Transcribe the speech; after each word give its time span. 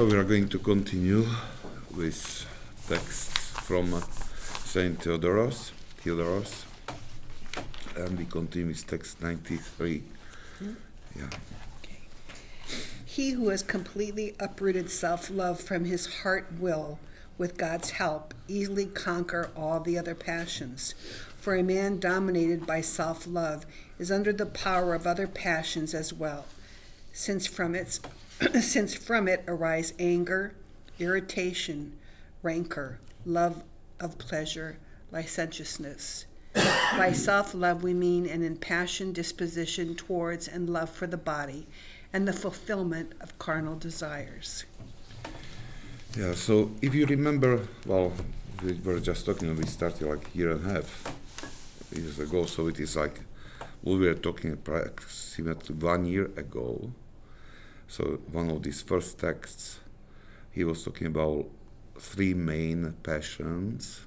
So 0.00 0.06
we 0.06 0.16
are 0.16 0.24
going 0.24 0.48
to 0.48 0.58
continue 0.58 1.26
with 1.94 2.46
texts 2.88 3.50
from 3.66 4.02
Saint 4.64 4.98
Theodoros, 4.98 5.72
Theodoros, 6.02 6.64
and 7.96 8.18
we 8.18 8.24
continue 8.24 8.68
with 8.68 8.86
text 8.86 9.20
93. 9.20 10.02
Yeah. 11.14 11.24
He 13.04 13.32
who 13.32 13.50
has 13.50 13.62
completely 13.62 14.34
uprooted 14.40 14.90
self 14.90 15.28
love 15.28 15.60
from 15.60 15.84
his 15.84 16.22
heart 16.22 16.46
will, 16.58 16.98
with 17.36 17.58
God's 17.58 17.90
help, 17.90 18.32
easily 18.48 18.86
conquer 18.86 19.50
all 19.54 19.80
the 19.80 19.98
other 19.98 20.14
passions. 20.14 20.94
For 21.36 21.54
a 21.54 21.62
man 21.62 22.00
dominated 22.00 22.66
by 22.66 22.80
self 22.80 23.26
love 23.26 23.66
is 23.98 24.10
under 24.10 24.32
the 24.32 24.46
power 24.46 24.94
of 24.94 25.06
other 25.06 25.26
passions 25.26 25.92
as 25.92 26.10
well, 26.10 26.46
since 27.12 27.46
from, 27.46 27.74
its, 27.74 28.00
since 28.60 28.94
from 28.94 29.28
it 29.28 29.44
arise 29.46 29.92
anger, 29.98 30.54
irritation, 30.98 31.98
rancor, 32.42 32.98
love 33.26 33.62
of 33.98 34.16
pleasure, 34.18 34.78
licentiousness. 35.12 36.24
By 36.96 37.12
self 37.30 37.54
love, 37.54 37.82
we 37.82 37.92
mean 37.92 38.26
an 38.26 38.42
impassioned 38.42 39.14
disposition 39.14 39.94
towards 39.94 40.48
and 40.48 40.70
love 40.70 40.90
for 40.90 41.06
the 41.06 41.16
body 41.16 41.66
and 42.12 42.26
the 42.26 42.32
fulfillment 42.32 43.12
of 43.20 43.38
carnal 43.38 43.76
desires. 43.76 44.64
Yeah, 46.16 46.34
so 46.34 46.70
if 46.82 46.94
you 46.94 47.06
remember, 47.06 47.68
well, 47.86 48.12
we 48.64 48.72
were 48.72 49.00
just 49.00 49.26
talking, 49.26 49.54
we 49.54 49.66
started 49.66 50.08
like 50.08 50.26
a 50.34 50.38
year 50.38 50.50
and 50.52 50.66
a 50.66 50.72
half 50.74 51.14
years 51.94 52.18
ago, 52.18 52.46
so 52.46 52.66
it 52.68 52.80
is 52.80 52.96
like 52.96 53.20
we 53.82 53.98
were 53.98 54.14
talking 54.14 54.52
approximately 54.52 55.74
one 55.76 56.04
year 56.06 56.30
ago. 56.36 56.90
So 57.90 58.20
one 58.30 58.50
of 58.50 58.62
these 58.62 58.82
first 58.82 59.18
texts, 59.18 59.80
he 60.52 60.62
was 60.62 60.84
talking 60.84 61.08
about 61.08 61.46
three 61.98 62.34
main 62.34 62.94
passions. 63.02 64.02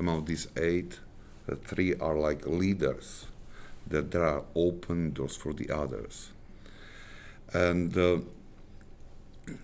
Among 0.00 0.24
these 0.24 0.48
eight, 0.56 0.98
the 1.46 1.54
three 1.54 1.94
are 1.94 2.16
like 2.18 2.44
leaders, 2.44 3.26
that 3.86 4.10
there 4.10 4.24
are 4.24 4.42
open 4.56 5.12
doors 5.12 5.36
for 5.36 5.52
the 5.52 5.70
others. 5.70 6.32
And 7.52 7.96
uh, 7.96 8.18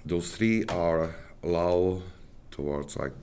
those 0.07 0.31
three 0.31 0.65
are 0.67 1.17
love 1.43 2.05
towards 2.53 2.97
like 2.97 3.15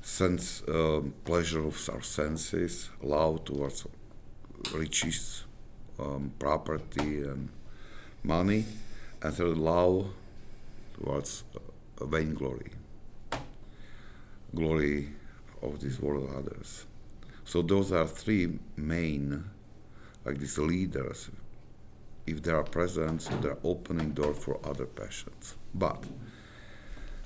sense 0.00 0.64
um, 0.66 1.14
pleasure 1.24 1.64
of 1.64 1.88
our 1.92 2.02
senses, 2.02 2.90
love 3.00 3.44
towards 3.44 3.86
riches, 4.74 5.44
um, 6.00 6.32
property, 6.40 7.22
and 7.22 7.50
money, 8.24 8.64
and 9.22 9.34
third 9.34 9.56
love 9.56 10.08
towards 10.94 11.44
uh, 11.54 12.04
vainglory, 12.04 12.72
glory 14.54 15.08
of 15.62 15.80
this 15.80 16.00
world 16.00 16.30
others. 16.36 16.86
So 17.44 17.62
those 17.62 17.92
are 17.92 18.06
three 18.06 18.58
main, 18.76 19.44
like 20.24 20.38
these 20.38 20.58
leaders. 20.58 21.30
If 22.24 22.42
they 22.42 22.52
are 22.52 22.62
present, 22.62 23.22
so 23.22 23.34
they're 23.36 23.58
opening 23.64 24.12
door 24.12 24.32
for 24.32 24.60
other 24.64 24.86
passions. 24.86 25.56
But 25.74 26.04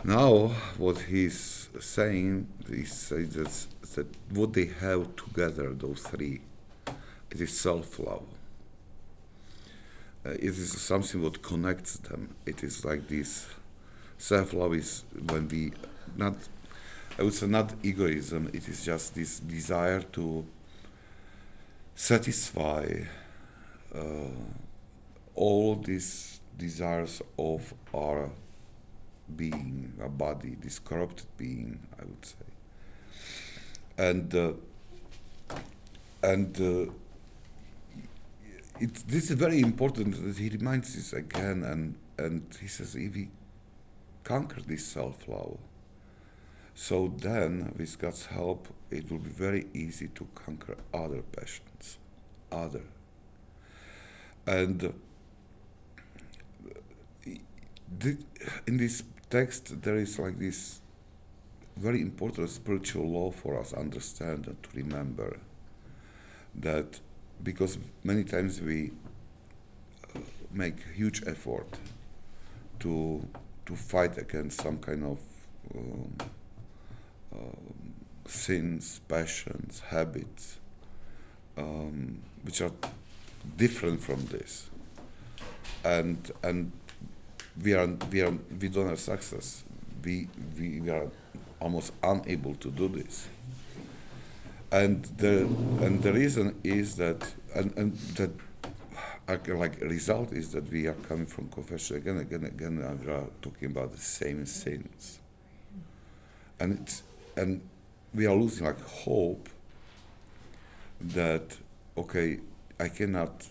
now 0.05 0.49
what 0.79 0.99
he's 1.03 1.69
saying 1.81 2.49
is 2.69 3.09
that, 3.11 3.67
that 3.95 4.07
what 4.31 4.55
they 4.55 4.67
have 4.81 5.15
together, 5.17 5.75
those 5.75 6.01
three, 6.01 6.41
it 7.31 7.41
is 7.41 7.59
self-love. 7.59 8.23
Uh, 10.27 10.31
it 10.31 10.45
is 10.45 10.81
something 10.81 11.23
what 11.23 11.43
connects 11.43 11.99
them. 11.99 12.35
It 12.47 12.65
is 12.65 12.85
like 12.85 13.07
this. 13.07 13.47
Self-love 14.19 14.75
is 14.75 15.05
when 15.29 15.47
we 15.49 15.73
not 16.17 16.35
I 17.19 17.23
would 17.23 17.33
say 17.33 17.47
not 17.47 17.73
egoism, 17.83 18.51
it 18.53 18.69
is 18.69 18.85
just 18.85 19.15
this 19.15 19.41
desire 19.41 20.03
to 20.03 20.45
satisfy 21.95 23.05
uh, 23.95 24.01
all 25.35 25.77
these 25.77 26.41
desires 26.59 27.23
of 27.39 27.73
our 27.95 28.31
being, 29.35 29.95
our 30.01 30.11
body, 30.11 30.57
this 30.61 30.79
corrupted 30.79 31.27
being, 31.39 31.79
I 31.99 32.05
would 32.05 32.25
say. 32.25 32.37
And 33.97 34.35
uh, 34.35 34.53
and 36.23 36.61
uh, 36.61 36.93
it, 38.81 38.95
this 39.07 39.31
is 39.31 39.37
very 39.37 39.61
important 39.61 40.23
that 40.25 40.37
he 40.37 40.49
reminds 40.49 40.95
this 40.95 41.13
again, 41.13 41.63
and 41.63 41.97
and 42.19 42.43
he 42.61 42.67
says 42.67 42.95
if 42.95 43.15
we 43.15 43.29
conquer 44.25 44.61
this 44.61 44.85
self-love, 44.87 45.59
so 46.79 47.11
then, 47.17 47.75
with 47.79 47.99
God's 47.99 48.27
help, 48.27 48.69
it 48.91 49.11
will 49.11 49.19
be 49.19 49.31
very 49.31 49.67
easy 49.73 50.09
to 50.09 50.27
conquer 50.35 50.77
other 50.93 51.23
passions, 51.23 51.97
other. 52.53 52.83
And 54.47 54.93
in 58.67 58.77
this 58.77 59.03
text, 59.31 59.83
there 59.83 59.97
is 59.97 60.19
like 60.19 60.39
this 60.39 60.83
very 61.79 62.03
important 62.03 62.51
spiritual 62.51 63.09
law 63.09 63.31
for 63.31 63.59
us 63.59 63.73
understand 63.73 64.47
and 64.47 64.63
to 64.63 64.69
remember 64.75 65.39
that 66.55 67.01
because 67.43 67.79
many 68.05 68.25
times 68.25 68.61
we 68.61 68.93
uh, 70.15 70.21
make 70.53 70.77
huge 70.95 71.23
effort 71.27 71.67
to 72.81 73.27
to 73.67 73.75
fight 73.77 74.17
against 74.19 74.61
some 74.61 74.79
kind 74.79 75.05
of 75.05 75.19
um, 75.75 76.17
um, 77.35 77.95
sins, 78.27 79.01
passions, 79.09 79.81
habits, 79.81 80.59
um, 81.57 82.23
which 82.43 82.61
are 82.61 82.71
different 83.57 84.01
from 84.01 84.25
this, 84.27 84.71
and 85.85 86.31
and 86.43 86.73
we 87.63 87.75
are 87.75 87.87
we 88.11 88.23
are 88.23 88.33
we 88.61 88.69
don't 88.69 88.89
have 88.89 89.01
success. 89.01 89.65
We 90.05 90.29
we, 90.59 90.81
we 90.81 90.91
are 90.91 91.09
almost 91.61 91.93
unable 92.03 92.55
to 92.57 92.71
do 92.71 92.89
this. 92.89 93.29
And 94.77 95.05
the 95.17 95.47
and 95.85 96.03
the 96.03 96.13
reason 96.13 96.61
is 96.63 96.97
that 96.97 97.33
and, 97.55 97.75
and 97.79 97.97
that 98.19 98.31
like 99.49 99.81
result 99.81 100.33
is 100.33 100.53
that 100.53 100.71
we 100.71 100.87
are 100.87 100.99
coming 101.09 101.27
from 101.27 101.49
confession 101.49 101.97
again, 101.97 102.19
again, 102.19 102.45
again, 102.45 102.79
and 102.79 103.05
we 103.05 103.11
are 103.11 103.29
talking 103.41 103.71
about 103.71 103.93
the 103.93 104.05
same 104.21 104.45
sins. 104.45 105.19
And 106.61 106.79
it's 106.79 107.03
and 107.37 107.63
we 108.15 108.27
are 108.27 108.35
losing 108.35 108.67
like 108.67 108.81
hope 108.81 109.49
that 111.01 111.57
okay 111.97 112.39
i 112.81 112.89
cannot 112.89 113.47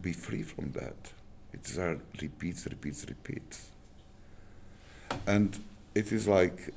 be 0.00 0.12
free 0.12 0.42
from 0.42 0.70
that 0.72 1.12
it's 1.52 1.76
a 1.76 1.98
repeats 2.20 2.66
repeats 2.66 3.04
repeats 3.08 3.70
and 5.26 5.62
it 5.94 6.12
is 6.12 6.28
like 6.28 6.72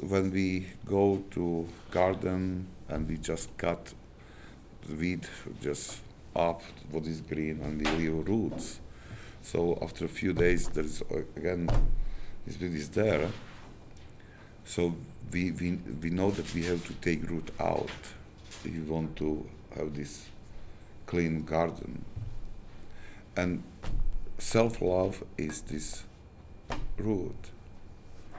when 0.00 0.30
we 0.30 0.66
go 0.84 1.22
to 1.30 1.66
garden 1.90 2.66
and 2.88 3.08
we 3.08 3.16
just 3.16 3.56
cut 3.56 3.94
the 4.86 4.94
weed 4.94 5.26
just 5.62 6.00
up 6.34 6.62
what 6.90 7.04
is 7.06 7.20
green 7.20 7.60
and 7.62 7.78
we 7.80 7.90
leave 7.92 8.28
roots 8.28 8.80
so 9.42 9.78
after 9.80 10.04
a 10.04 10.08
few 10.08 10.32
days 10.32 10.68
there's 10.68 11.02
again 11.36 11.68
this 12.46 12.60
weed 12.60 12.74
is 12.74 12.88
there 12.90 13.28
so 14.64 14.94
we, 15.32 15.52
we, 15.52 15.78
we 16.02 16.10
know 16.10 16.30
that 16.30 16.52
we 16.54 16.64
have 16.64 16.84
to 16.86 16.92
take 16.94 17.28
root 17.30 17.50
out 17.60 17.90
if 18.64 18.74
you 18.74 18.82
want 18.82 19.16
to 19.16 19.46
have 19.76 19.94
this 19.94 20.26
clean 21.06 21.44
garden. 21.44 22.04
And 23.36 23.62
self 24.38 24.80
love 24.80 25.22
is 25.38 25.62
this 25.62 26.04
root. 26.98 27.50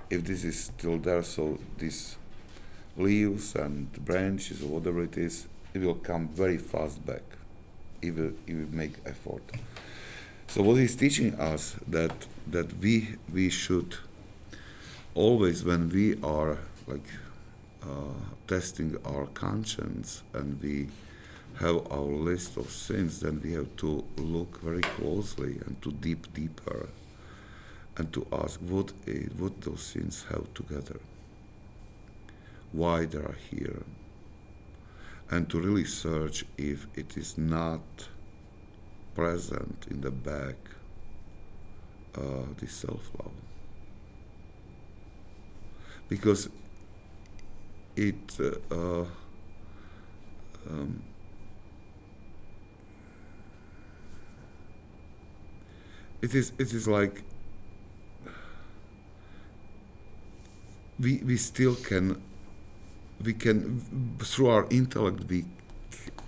If 0.09 0.23
this 0.23 0.43
is 0.43 0.65
still 0.65 0.97
there, 0.97 1.23
so 1.23 1.59
these 1.77 2.15
leaves 2.95 3.55
and 3.55 3.91
branches 4.05 4.63
or 4.63 4.67
whatever 4.67 5.03
it 5.03 5.17
is, 5.17 5.47
it 5.73 5.81
will 5.81 5.95
come 5.95 6.27
very 6.29 6.57
fast 6.57 7.05
back 7.05 7.23
if 8.01 8.15
we, 8.15 8.25
if 8.25 8.33
we 8.47 8.65
make 8.71 8.93
effort. 9.05 9.43
So 10.47 10.63
what 10.63 10.75
he's 10.75 10.95
teaching 10.95 11.35
us 11.35 11.75
that 11.87 12.13
that 12.47 12.79
we 12.79 13.15
we 13.33 13.49
should 13.49 13.97
always 15.13 15.63
when 15.63 15.89
we 15.89 16.15
are 16.23 16.57
like 16.87 17.09
uh, 17.83 18.15
testing 18.47 18.95
our 19.03 19.25
conscience 19.27 20.23
and 20.33 20.61
we 20.61 20.87
have 21.59 21.91
our 21.91 21.99
list 22.01 22.55
of 22.55 22.69
sins, 22.69 23.19
then 23.19 23.41
we 23.43 23.53
have 23.53 23.75
to 23.77 24.03
look 24.17 24.61
very 24.61 24.81
closely 24.81 25.59
and 25.65 25.81
to 25.81 25.91
deep 25.91 26.31
deeper 26.33 26.87
and 27.97 28.13
to 28.13 28.25
ask 28.31 28.59
what 28.61 28.93
what 29.37 29.61
those 29.61 29.81
sins 29.81 30.25
have 30.29 30.53
together, 30.53 30.99
why 32.71 33.05
they 33.05 33.17
are 33.17 33.37
here, 33.49 33.83
and 35.31 35.49
to 35.49 35.59
really 35.59 35.83
search 35.83 36.45
if 36.57 36.87
it 36.95 37.17
is 37.17 37.37
not 37.37 37.81
present 39.15 39.87
in 39.89 40.01
the 40.01 40.11
back 40.11 40.55
uh, 42.15 42.45
this 42.59 42.71
self 42.73 43.11
love. 43.19 43.31
Because 46.07 46.49
it 47.95 48.37
uh, 48.39 48.73
uh, 48.73 49.05
um, 50.69 51.01
it 56.21 56.35
is 56.35 56.51
it 56.59 56.73
is 56.73 56.87
like 56.87 57.23
we 60.99 61.17
we 61.25 61.37
still 61.37 61.75
can 61.75 62.21
we 63.23 63.33
can 63.33 64.17
through 64.19 64.49
our 64.49 64.67
intellect 64.69 65.23
we 65.29 65.45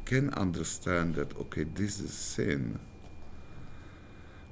can 0.06 0.34
understand 0.34 1.16
that 1.16 1.38
okay 1.38 1.64
this 1.64 2.00
is 2.00 2.14
sin. 2.14 2.80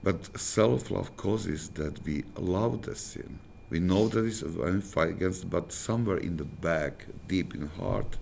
But 0.04 0.40
self-love 0.40 1.18
causes 1.18 1.70
that 1.70 2.06
we 2.06 2.24
love 2.38 2.84
the 2.84 2.96
sin. 2.96 3.40
We 3.70 3.80
know 3.80 4.08
that 4.08 4.24
it's 4.24 4.42
a 4.44 4.82
fight 4.82 5.10
against 5.10 5.50
but 5.50 5.74
somewhere 5.74 6.18
in 6.18 6.38
the 6.38 6.46
back 6.46 7.06
deep 7.28 7.54
in 7.54 7.68
heart 7.68 8.18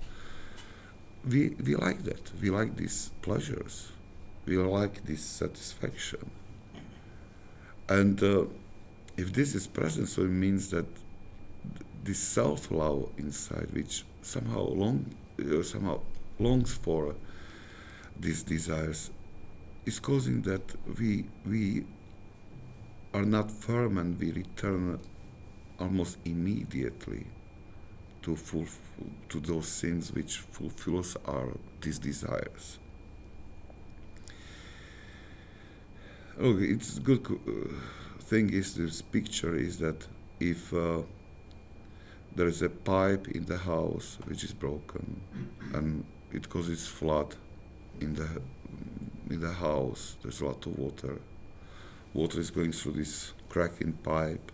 we 1.27 1.55
we 1.63 1.75
like 1.75 2.03
that. 2.03 2.31
We 2.41 2.49
like 2.49 2.75
these 2.77 3.11
pleasures. 3.21 3.91
We 4.45 4.57
like 4.57 5.05
this 5.05 5.23
satisfaction. 5.23 6.29
And 7.89 8.21
uh, 8.21 8.45
if 9.17 9.33
this 9.33 9.55
is 9.55 9.67
present 9.67 10.07
so 10.07 10.23
it 10.23 10.29
means 10.29 10.69
that 10.69 10.85
this 12.05 12.19
self-love 12.19 13.09
inside, 13.17 13.67
which 13.73 14.05
somehow 14.21 14.61
long, 14.61 15.05
uh, 15.39 15.63
somehow 15.63 15.99
longs 16.39 16.73
for 16.73 17.15
these 18.19 18.43
desires, 18.43 19.09
is 19.85 19.99
causing 19.99 20.41
that 20.43 20.61
we 20.99 21.25
we 21.45 21.83
are 23.13 23.25
not 23.25 23.49
firm 23.49 23.97
and 23.97 24.19
we 24.19 24.31
return 24.31 24.99
almost 25.79 26.17
immediately 26.25 27.25
to 28.21 28.37
to 29.29 29.39
those 29.39 29.67
sins 29.67 30.13
which 30.13 30.37
fulfills 30.37 31.17
our 31.25 31.57
these 31.81 31.99
desires. 31.99 32.79
Okay, 36.39 36.65
it's 36.65 36.99
good 36.99 37.25
uh, 37.25 37.73
thing 38.19 38.51
is 38.51 38.75
this 38.75 39.01
picture 39.01 39.55
is 39.55 39.77
that 39.79 40.07
if 40.39 40.73
uh, 40.73 41.03
there 42.35 42.47
is 42.47 42.61
a 42.61 42.69
pipe 42.69 43.29
in 43.29 43.45
the 43.45 43.57
house 43.57 44.17
which 44.25 44.43
is 44.43 44.53
broken 44.53 45.21
and 45.73 46.05
it 46.33 46.49
causes 46.49 46.85
flood 46.85 47.35
in 48.01 48.13
the 48.15 48.41
in 49.29 49.39
the 49.39 49.53
house. 49.53 50.17
There's 50.21 50.41
a 50.41 50.45
lot 50.45 50.65
of 50.65 50.77
water. 50.77 51.19
Water 52.13 52.39
is 52.39 52.51
going 52.51 52.73
through 52.73 52.93
this 52.93 53.33
crack 53.49 53.81
in 53.81 53.93
pipe. 53.93 54.51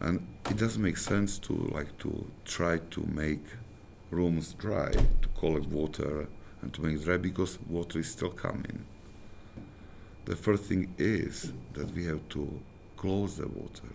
And 0.00 0.26
it 0.46 0.56
doesn't 0.56 0.82
make 0.82 0.96
sense 0.96 1.38
to 1.40 1.52
like 1.52 1.96
to 1.98 2.26
try 2.44 2.78
to 2.78 3.00
make 3.06 3.44
rooms 4.10 4.54
dry 4.54 4.90
to 4.90 5.28
collect 5.38 5.66
water 5.66 6.26
and 6.62 6.72
to 6.72 6.80
make 6.82 6.96
it 6.96 7.04
dry 7.04 7.18
because 7.18 7.58
water 7.68 7.98
is 7.98 8.10
still 8.10 8.30
coming. 8.30 8.86
The 10.24 10.36
first 10.36 10.64
thing 10.64 10.94
is 10.96 11.52
that 11.74 11.94
we 11.94 12.06
have 12.06 12.26
to 12.30 12.60
close 12.96 13.36
the 13.36 13.46
water 13.46 13.92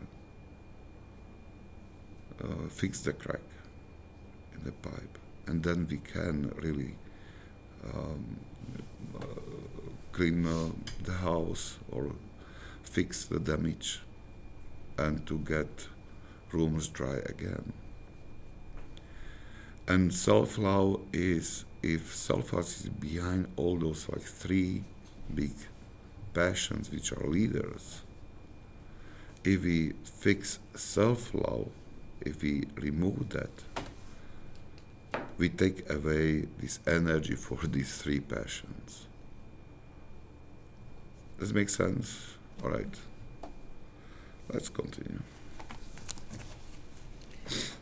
uh, 2.43 2.67
fix 2.69 3.01
the 3.01 3.13
crack 3.13 3.47
in 4.53 4.63
the 4.63 4.71
pipe, 4.71 5.17
and 5.47 5.63
then 5.63 5.87
we 5.89 5.97
can 5.97 6.53
really 6.61 6.95
um, 7.93 8.39
uh, 9.19 9.25
clean 10.11 10.45
uh, 10.45 10.69
the 11.03 11.13
house 11.13 11.77
or 11.91 12.11
fix 12.83 13.25
the 13.25 13.39
damage 13.39 14.01
and 14.97 15.25
to 15.27 15.37
get 15.39 15.87
rooms 16.51 16.87
dry 16.87 17.17
again. 17.25 17.73
And 19.87 20.13
self 20.13 20.57
love 20.57 21.01
is 21.13 21.65
if 21.83 22.15
self 22.15 22.53
love 22.53 22.63
is 22.63 22.89
behind 22.99 23.47
all 23.55 23.77
those 23.77 24.09
like 24.09 24.21
three 24.21 24.83
big 25.33 25.53
passions 26.33 26.91
which 26.91 27.11
are 27.11 27.27
leaders, 27.27 28.01
if 29.43 29.63
we 29.63 29.93
fix 30.03 30.59
self 30.75 31.33
love, 31.33 31.69
if 32.25 32.41
we 32.41 32.65
remove 32.75 33.29
that, 33.29 33.51
we 35.37 35.49
take 35.49 35.89
away 35.89 36.47
this 36.59 36.79
energy 36.87 37.35
for 37.35 37.65
these 37.67 37.97
three 37.97 38.19
passions. 38.19 39.07
Does 41.39 41.51
it 41.51 41.55
make 41.55 41.69
sense? 41.69 42.33
All 42.63 42.71
right. 42.71 42.95
Let's 44.51 44.69
continue. 44.69 45.19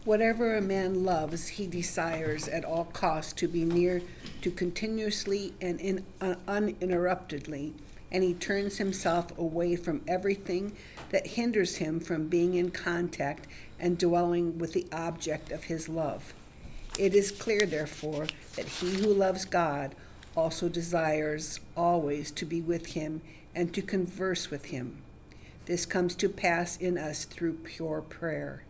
Whatever 0.03 0.57
a 0.57 0.61
man 0.61 1.05
loves, 1.05 1.47
he 1.47 1.67
desires 1.67 2.47
at 2.49 2.65
all 2.65 2.85
costs 2.85 3.31
to 3.33 3.47
be 3.47 3.63
near 3.63 4.01
to 4.41 4.51
continuously 4.51 5.53
and 5.61 5.79
in, 5.79 6.05
uh, 6.19 6.35
uninterruptedly, 6.47 7.73
and 8.13 8.23
he 8.23 8.33
turns 8.35 8.77
himself 8.77 9.37
away 9.37 9.75
from 9.75 10.01
everything 10.07 10.73
that 11.09 11.27
hinders 11.27 11.77
him 11.77 11.99
from 11.99 12.27
being 12.27 12.53
in 12.53 12.69
contact 12.69 13.47
and 13.79 13.97
dwelling 13.97 14.59
with 14.59 14.73
the 14.73 14.85
object 14.93 15.51
of 15.51 15.63
his 15.63 15.89
love. 15.89 16.33
It 16.99 17.15
is 17.15 17.31
clear, 17.31 17.65
therefore, 17.65 18.27
that 18.55 18.67
he 18.67 18.91
who 19.01 19.11
loves 19.11 19.45
God 19.45 19.95
also 20.37 20.69
desires 20.69 21.59
always 21.75 22.29
to 22.31 22.45
be 22.45 22.61
with 22.61 22.93
him 22.93 23.21
and 23.55 23.73
to 23.73 23.81
converse 23.81 24.51
with 24.51 24.65
him. 24.65 25.01
This 25.65 25.85
comes 25.85 26.15
to 26.15 26.29
pass 26.29 26.77
in 26.77 26.97
us 26.97 27.25
through 27.25 27.53
pure 27.63 28.01
prayer. 28.01 28.63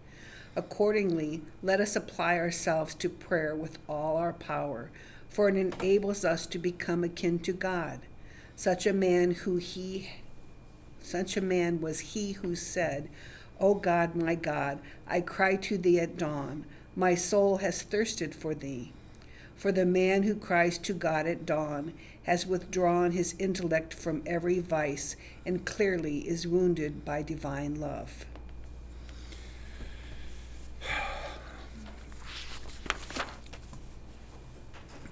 Accordingly, 0.56 1.42
let 1.62 1.82
us 1.82 1.96
apply 1.96 2.38
ourselves 2.38 2.94
to 2.96 3.10
prayer 3.10 3.56
with 3.56 3.80
all 3.90 4.18
our 4.18 4.34
power, 4.34 4.90
for 5.28 5.50
it 5.50 5.56
enables 5.56 6.24
us 6.24 6.46
to 6.48 6.60
become 6.60 7.04
akin 7.04 7.40
to 7.40 7.52
God. 7.52 8.00
Such 8.56 8.86
a 8.86 8.94
man 8.94 9.32
who 9.32 9.58
he 9.58 10.10
such 11.02 11.36
a 11.36 11.42
man 11.42 11.82
was 11.82 12.00
he 12.00 12.32
who 12.32 12.56
said, 12.56 13.10
O 13.60 13.76
God, 13.76 14.16
my 14.16 14.36
God, 14.36 14.80
I 15.06 15.20
cry 15.20 15.58
to 15.58 15.78
thee 15.78 16.00
at 16.00 16.18
dawn. 16.18 16.66
My 16.96 17.14
soul 17.14 17.58
has 17.58 17.82
thirsted 17.82 18.34
for 18.34 18.56
thee. 18.56 18.94
For 19.56 19.72
the 19.72 19.86
man 19.86 20.24
who 20.24 20.36
cries 20.36 20.78
to 20.80 20.94
God 20.94 21.28
at 21.28 21.46
dawn 21.46 21.94
has 22.24 22.48
withdrawn 22.48 23.12
his 23.12 23.36
intellect 23.38 23.94
from 23.94 24.24
every 24.26 24.60
vice 24.60 25.16
and 25.46 25.66
clearly 25.66 26.20
is 26.28 26.48
wounded 26.48 27.04
by 27.04 27.22
divine 27.22 27.80
love. 27.80 28.26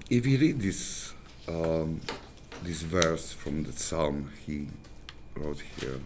If 0.09 0.25
you 0.25 0.37
read 0.37 0.59
this 0.59 1.13
um, 1.47 2.01
this 2.63 2.81
verse 2.81 3.33
from 3.33 3.63
the 3.63 3.73
psalm 3.73 4.31
he 4.45 4.67
wrote 5.35 5.61
here, 5.79 5.99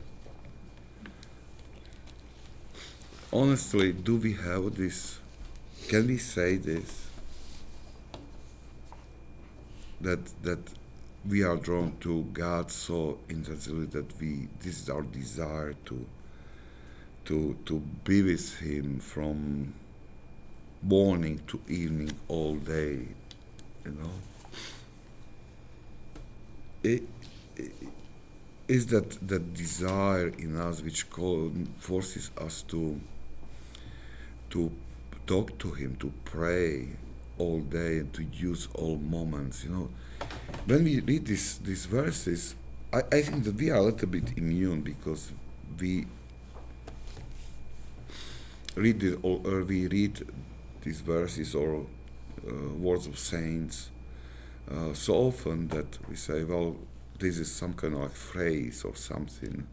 honestly, 3.34 3.92
do 3.92 4.16
we 4.18 4.34
have 4.34 4.76
this? 4.76 5.20
Can 5.90 6.08
we 6.08 6.18
say 6.18 6.58
this? 6.58 7.08
That 10.02 10.26
that 10.44 10.60
we 11.28 11.44
are 11.44 11.56
drawn 11.56 11.98
to 12.02 12.24
God 12.34 12.72
so 12.72 13.18
intensely 13.30 13.86
that 13.88 14.20
we 14.20 14.48
this 14.62 14.84
is 14.84 14.90
our 14.90 15.02
desire 15.02 15.74
to 15.86 16.06
to 17.26 17.58
to 17.66 17.80
be 18.04 18.22
with 18.22 18.60
Him 18.60 19.00
from 19.00 19.74
morning 20.84 21.42
to 21.48 21.60
evening 21.68 22.12
all 22.28 22.56
day, 22.56 23.08
you 23.84 23.92
know. 23.92 24.12
It, 26.86 27.02
it 27.56 27.72
is 28.68 28.86
that 28.88 29.10
that 29.28 29.56
desire 29.56 30.28
in 30.28 30.56
us 30.56 30.84
which 30.84 31.10
call, 31.10 31.52
forces 31.80 32.30
us 32.38 32.62
to 32.68 33.02
to 34.52 34.72
talk 35.26 35.58
to 35.58 35.72
him, 35.72 35.96
to 35.96 36.12
pray 36.26 36.90
all 37.40 37.62
day, 37.62 38.00
and 38.00 38.14
to 38.14 38.24
use 38.24 38.68
all 38.76 38.98
moments. 38.98 39.64
You 39.64 39.72
know, 39.72 39.90
when 40.68 40.84
we 40.84 41.00
read 41.00 41.26
these 41.26 41.58
these 41.58 41.88
verses, 41.88 42.54
I, 42.94 43.02
I 43.12 43.22
think 43.24 43.46
that 43.46 43.56
we 43.56 43.72
are 43.72 43.78
a 43.78 43.86
little 43.90 44.08
bit 44.08 44.38
immune 44.38 44.82
because 44.82 45.32
we 45.80 46.06
read 48.76 49.02
it, 49.02 49.18
or, 49.24 49.42
or 49.44 49.64
we 49.64 49.88
read 49.88 50.22
these 50.84 51.02
verses 51.02 51.56
or 51.56 51.88
uh, 52.48 52.54
words 52.78 53.08
of 53.08 53.18
saints 53.18 53.90
uh, 54.72 54.94
so 54.94 55.14
often 55.16 55.68
that 55.70 55.98
we 56.10 56.16
say, 56.16 56.44
well, 56.44 56.76
this 57.20 57.38
is 57.38 57.52
some 57.52 57.74
kind 57.74 57.96
of 57.96 58.12
phrase 58.12 58.84
or 58.84 58.96
something, 58.96 59.68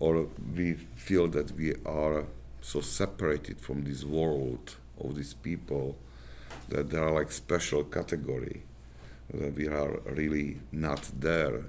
or 0.00 0.28
we 0.54 0.74
feel 0.96 1.28
that 1.28 1.52
we 1.52 1.74
are 1.84 2.24
so 2.60 2.80
separated 2.80 3.60
from 3.60 3.84
this 3.84 4.04
world 4.04 4.76
of 4.98 5.14
these 5.14 5.34
people 5.34 5.96
that 6.68 6.90
they 6.90 6.98
are 6.98 7.12
like 7.12 7.30
special 7.30 7.84
category 7.84 8.62
that 9.32 9.54
we 9.54 9.68
are 9.68 10.00
really 10.06 10.58
not 10.72 11.10
there. 11.18 11.64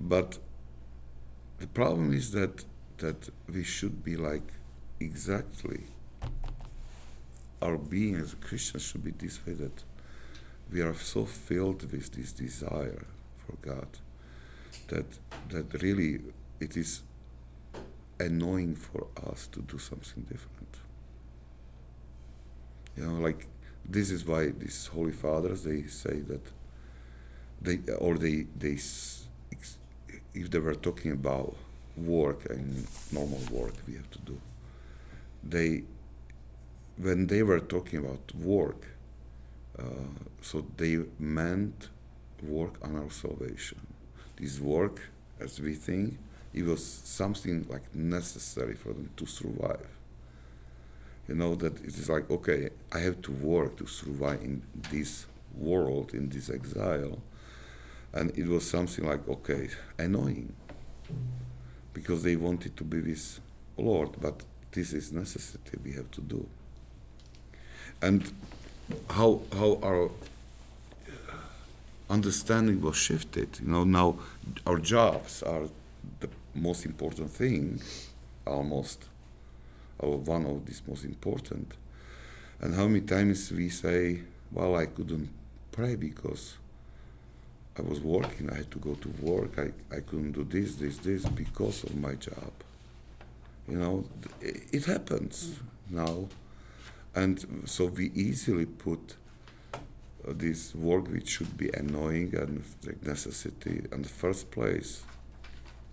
But 0.00 0.38
the 1.58 1.66
problem 1.66 2.12
is 2.12 2.32
that 2.32 2.64
that 2.98 3.28
we 3.52 3.62
should 3.62 4.02
be 4.02 4.16
like 4.16 4.52
exactly 5.00 5.84
our 7.60 7.76
being 7.76 8.16
as 8.16 8.32
a 8.32 8.36
Christian 8.36 8.80
should 8.80 9.04
be 9.04 9.10
this 9.10 9.44
way 9.46 9.54
that 9.54 9.82
we 10.72 10.80
are 10.80 10.94
so 10.94 11.24
filled 11.24 11.90
with 11.92 12.12
this 12.12 12.32
desire 12.32 13.04
for 13.36 13.56
God 13.62 13.88
that 14.88 15.06
that 15.50 15.82
really 15.82 16.20
it 16.60 16.76
is 16.76 17.02
annoying 18.18 18.74
for 18.74 19.06
us 19.30 19.46
to 19.48 19.60
do 19.62 19.78
something 19.78 20.22
different. 20.22 20.76
You 22.96 23.06
know, 23.06 23.20
like 23.20 23.46
this 23.88 24.10
is 24.10 24.24
why 24.24 24.46
these 24.50 24.86
holy 24.86 25.12
fathers 25.12 25.62
they 25.64 25.82
say 25.82 26.20
that 26.20 26.44
they 27.60 27.78
or 27.98 28.18
they 28.18 28.46
they 28.58 28.78
if 30.34 30.50
they 30.50 30.58
were 30.58 30.74
talking 30.74 31.12
about 31.12 31.56
work 31.96 32.50
and 32.50 32.86
normal 33.10 33.40
work 33.50 33.72
we 33.86 33.94
have 33.94 34.10
to 34.10 34.18
do 34.18 34.38
they 35.42 35.82
when 36.98 37.26
they 37.26 37.42
were 37.42 37.60
talking 37.60 37.98
about 37.98 38.34
work 38.34 38.95
Uh, 39.78 39.82
so 40.40 40.64
they 40.76 40.98
meant 41.18 41.88
work 42.42 42.74
on 42.82 42.96
our 42.96 43.10
salvation. 43.10 43.80
This 44.36 44.60
work 44.60 45.00
as 45.40 45.60
we 45.60 45.74
think 45.74 46.18
it 46.54 46.64
was 46.64 46.84
something 46.84 47.66
like 47.68 47.94
necessary 47.94 48.74
for 48.74 48.88
them 48.88 49.10
to 49.16 49.26
survive. 49.26 49.86
You 51.28 51.34
know 51.34 51.54
that 51.56 51.78
it 51.80 51.98
is 51.98 52.08
like 52.08 52.30
okay 52.30 52.70
i 52.92 53.00
have 53.00 53.20
to 53.22 53.32
work 53.32 53.76
to 53.78 53.86
survive 53.86 54.40
in 54.42 54.62
this 54.90 55.26
world 55.54 56.14
in 56.14 56.28
this 56.28 56.48
exile. 56.50 57.18
And 58.12 58.30
it 58.38 58.46
was 58.46 58.68
something 58.68 59.06
like 59.06 59.28
okay 59.28 59.68
annoying. 59.98 60.54
Because 61.92 62.22
they 62.22 62.36
wanted 62.36 62.76
to 62.76 62.84
be 62.84 63.00
with 63.00 63.40
lord 63.76 64.10
but 64.20 64.42
this 64.72 64.92
is 64.92 65.12
necessity 65.12 65.78
we 65.84 65.92
have 65.92 66.10
to 66.12 66.20
do. 66.20 66.48
And 68.00 68.32
how 69.10 69.40
how 69.52 69.78
our 69.82 70.10
understanding 72.08 72.80
was 72.80 72.96
shifted 72.96 73.48
you 73.60 73.68
know 73.68 73.84
now 73.84 74.16
our 74.66 74.78
jobs 74.78 75.42
are 75.42 75.68
the 76.20 76.28
most 76.54 76.84
important 76.86 77.30
thing 77.30 77.80
almost 78.46 79.06
or 79.98 80.18
one 80.18 80.46
of 80.46 80.66
these 80.66 80.82
most 80.86 81.04
important. 81.04 81.72
And 82.60 82.74
how 82.74 82.86
many 82.86 83.02
times 83.02 83.52
we 83.52 83.68
say, 83.68 84.22
well, 84.52 84.76
I 84.76 84.86
couldn't 84.86 85.28
pray 85.72 85.96
because 85.96 86.56
I 87.78 87.82
was 87.82 88.00
working, 88.00 88.50
I 88.50 88.56
had 88.56 88.70
to 88.70 88.78
go 88.78 88.94
to 88.94 89.08
work, 89.20 89.58
I, 89.58 89.94
I 89.94 90.00
couldn't 90.00 90.32
do 90.32 90.44
this, 90.44 90.76
this, 90.76 90.98
this 90.98 91.26
because 91.26 91.84
of 91.84 91.94
my 91.96 92.14
job. 92.14 92.52
You 93.68 93.78
know, 93.78 94.04
it 94.40 94.84
happens 94.84 95.58
now. 95.90 96.28
And 97.16 97.64
so 97.64 97.86
we 97.86 98.10
easily 98.14 98.66
put 98.66 99.16
uh, 99.72 99.78
this 100.26 100.74
work 100.74 101.08
which 101.08 101.30
should 101.30 101.56
be 101.56 101.70
annoying 101.70 102.34
and 102.36 102.62
like 102.84 103.02
necessity 103.02 103.86
in 103.90 104.02
the 104.02 104.08
first 104.08 104.50
place. 104.50 105.02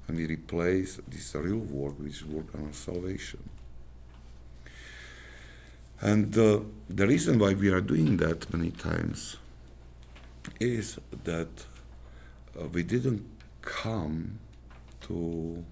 And 0.07 0.17
we 0.17 0.25
replace 0.25 0.99
this 1.07 1.33
real 1.33 1.59
work, 1.59 1.97
which 1.97 2.25
work 2.25 2.53
on 2.53 2.65
our 2.67 2.73
salvation. 2.73 3.39
And 6.01 6.37
uh, 6.37 6.59
the 6.89 7.07
reason 7.07 7.39
why 7.39 7.53
we 7.53 7.69
are 7.69 7.79
doing 7.79 8.17
that 8.17 8.53
many 8.53 8.71
times 8.71 9.37
is 10.59 10.99
that 11.23 11.65
uh, 12.59 12.67
we 12.67 12.83
didn't 12.83 13.25
come 13.61 14.39
to 15.07 15.63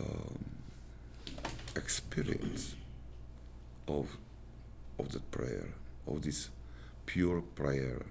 um, 0.00 0.44
experience 1.76 2.74
of 4.00 4.16
of 4.98 5.10
the 5.12 5.20
prayer, 5.20 5.68
of 6.06 6.22
this 6.22 6.50
pure 7.06 7.40
prayer. 7.40 8.02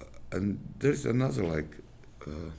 Uh, 0.00 0.04
and 0.32 0.58
there's 0.78 1.04
another 1.06 1.44
like 1.44 1.76
uh, 2.26 2.50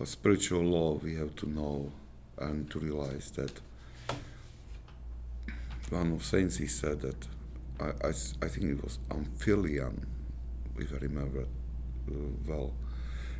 a 0.00 0.06
spiritual 0.06 0.62
law 0.62 0.94
we 1.02 1.14
have 1.14 1.34
to 1.36 1.48
know 1.48 1.92
and 2.38 2.70
to 2.70 2.78
realize 2.78 3.30
that 3.32 3.60
one 5.90 6.12
of 6.12 6.24
saints 6.24 6.56
he 6.56 6.66
said 6.66 7.00
that 7.00 7.26
I, 7.80 8.08
I, 8.08 8.08
I 8.42 8.48
think 8.48 8.64
it 8.64 8.82
was 8.82 8.98
Amphiolian, 9.10 10.04
if 10.78 10.92
I 10.92 10.98
remember 10.98 11.46
uh, 12.10 12.14
well, 12.46 12.72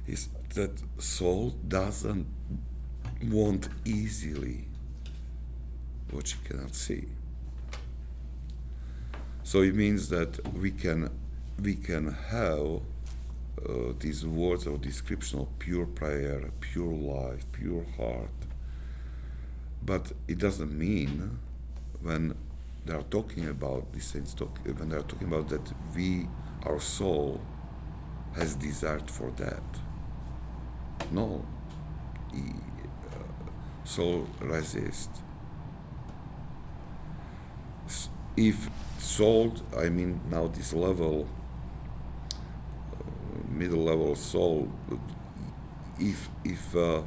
is 0.07 0.29
that 0.55 0.71
soul 0.99 1.51
doesn't 1.69 2.27
want 3.25 3.69
easily 3.85 4.69
what 6.11 6.29
she 6.29 6.37
cannot 6.45 6.75
see. 6.75 7.07
So 9.43 9.63
it 9.63 9.75
means 9.75 10.09
that 10.09 10.55
we 10.55 10.71
can 10.71 11.11
we 11.63 11.75
can 11.77 12.13
have 12.13 12.81
uh, 13.67 13.93
these 13.99 14.27
words 14.27 14.67
of 14.67 14.83
description 14.83 15.41
of 15.41 15.59
pure 15.59 15.87
prayer, 15.87 16.51
pure 16.61 16.93
life, 16.93 17.45
pure 17.53 17.87
heart, 17.97 18.29
but 19.85 20.13
it 20.29 20.39
doesn't 20.39 20.77
mean 20.77 21.39
when 22.03 22.37
they 22.85 22.95
are 22.95 23.03
talking 23.05 23.49
about 23.49 23.93
these 23.93 24.13
things, 24.13 24.35
talk, 24.35 24.59
when 24.65 24.89
they 24.89 24.97
are 24.97 25.03
talking 25.03 25.29
about 25.29 25.49
that 25.49 25.73
we, 25.95 26.29
our 26.65 26.81
soul, 26.81 27.41
has 28.35 28.55
desired 28.55 29.11
for 29.11 29.31
that. 29.33 29.63
No, 31.11 31.45
he, 32.33 32.41
uh, 32.41 33.85
soul 33.85 34.29
resist. 34.41 35.11
If 38.37 38.69
soul, 38.99 39.55
I 39.77 39.89
mean 39.89 40.21
now 40.31 40.49
this 40.49 40.73
level, 40.73 41.27
uh, 42.93 43.49
middle 43.49 43.85
level 43.85 44.15
soul, 44.15 44.71
if 45.99 46.29
if 46.45 46.77
uh, 46.77 47.03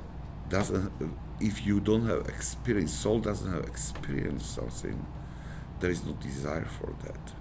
doesn't 0.50 0.92
if 1.40 1.66
you 1.66 1.80
don't 1.80 2.06
have 2.08 2.28
experience, 2.28 2.94
soul 2.94 3.20
doesn't 3.20 3.52
have 3.52 3.64
experience 3.66 4.46
something, 4.46 5.06
there 5.80 5.90
is 5.90 6.04
no 6.04 6.14
desire 6.14 6.66
for 6.66 6.94
that. 7.04 7.34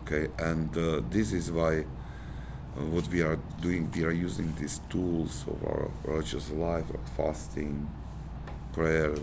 Okay, 0.00 0.28
and 0.38 0.76
uh, 0.76 1.00
this 1.10 1.32
is 1.32 1.50
why 1.50 1.80
uh, 1.80 2.84
what 2.90 3.08
we 3.08 3.22
are 3.22 3.38
doing, 3.60 3.90
we 3.94 4.04
are 4.04 4.12
using 4.12 4.54
these 4.58 4.80
tools 4.90 5.44
of 5.48 5.62
our 5.64 5.90
religious 6.04 6.50
life, 6.50 6.84
like 6.90 7.08
fasting, 7.16 7.88
prayer, 8.72 9.14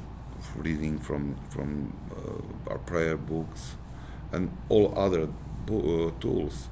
reading 0.55 0.99
from 0.99 1.35
from 1.49 1.93
uh, 2.15 2.71
our 2.71 2.79
prayer 2.79 3.17
books, 3.17 3.75
and 4.31 4.55
all 4.69 4.93
other 4.97 5.27
bo- 5.65 6.07
uh, 6.07 6.11
tools, 6.19 6.69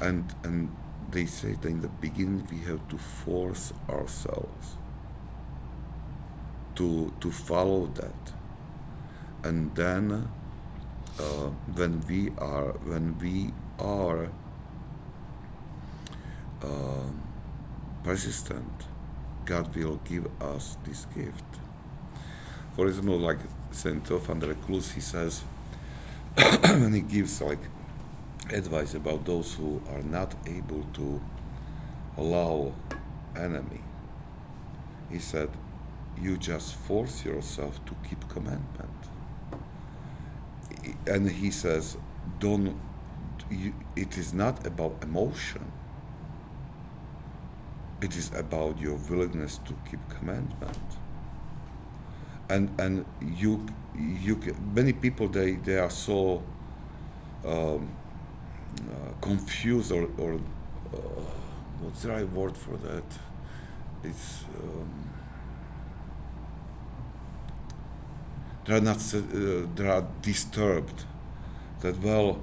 and 0.00 0.34
and 0.44 0.70
they 1.10 1.26
say 1.26 1.52
that 1.60 1.68
in 1.68 1.80
the 1.80 1.88
beginning 2.00 2.46
we 2.50 2.58
have 2.58 2.86
to 2.88 2.98
force 2.98 3.72
ourselves 3.88 4.76
to 6.74 7.12
to 7.20 7.30
follow 7.30 7.86
that. 7.94 8.32
And 9.44 9.74
then 9.74 10.28
uh, 11.18 11.50
when 11.74 12.00
we 12.08 12.30
are 12.38 12.72
when 12.84 13.16
we 13.18 13.52
are 13.78 14.28
uh, 16.62 17.10
persistent 18.02 18.86
god 19.44 19.74
will 19.76 20.00
give 20.04 20.26
us 20.42 20.76
this 20.84 21.06
gift 21.14 21.44
for 22.74 22.86
example 22.86 23.18
like 23.18 23.38
saint 23.70 24.04
Theophan 24.04 24.40
the 24.40 24.48
Recluse 24.48 24.92
he 24.92 25.00
says 25.00 25.44
and 26.36 26.94
he 26.94 27.00
gives 27.00 27.40
like 27.40 27.60
advice 28.52 28.94
about 28.94 29.24
those 29.24 29.54
who 29.54 29.80
are 29.90 30.02
not 30.02 30.34
able 30.46 30.84
to 30.94 31.20
allow 32.16 32.72
enemy. 33.36 33.80
He 35.10 35.18
said, 35.18 35.50
you 36.20 36.36
just 36.36 36.74
force 36.74 37.24
yourself 37.24 37.84
to 37.86 37.94
keep 38.08 38.28
commandment. 38.28 38.90
And 41.06 41.30
he 41.30 41.50
says, 41.50 41.96
don't, 42.38 42.78
you, 43.50 43.74
it 43.96 44.16
is 44.18 44.32
not 44.32 44.66
about 44.66 44.96
emotion. 45.02 45.72
It 48.00 48.16
is 48.16 48.30
about 48.34 48.78
your 48.78 48.96
willingness 48.96 49.58
to 49.58 49.74
keep 49.88 50.00
commandment. 50.08 50.78
And, 52.54 52.80
and 52.80 53.04
you, 53.20 53.66
you, 53.96 54.38
many 54.74 54.92
people, 54.92 55.28
they, 55.28 55.52
they 55.52 55.78
are 55.78 55.90
so, 55.90 56.42
um, 57.44 57.88
uh, 58.90 59.12
confused 59.20 59.92
or, 59.92 60.08
or 60.18 60.34
uh, 60.34 60.98
what's 61.80 62.02
the 62.02 62.08
right 62.10 62.30
word 62.32 62.56
for 62.56 62.76
that? 62.76 63.04
It's 64.02 64.44
um, 64.60 65.10
they 68.64 68.76
are 68.76 68.80
not 68.80 68.96
uh, 69.14 69.66
they 69.74 69.88
are 69.88 70.06
disturbed. 70.22 71.04
That 71.80 72.00
well, 72.00 72.42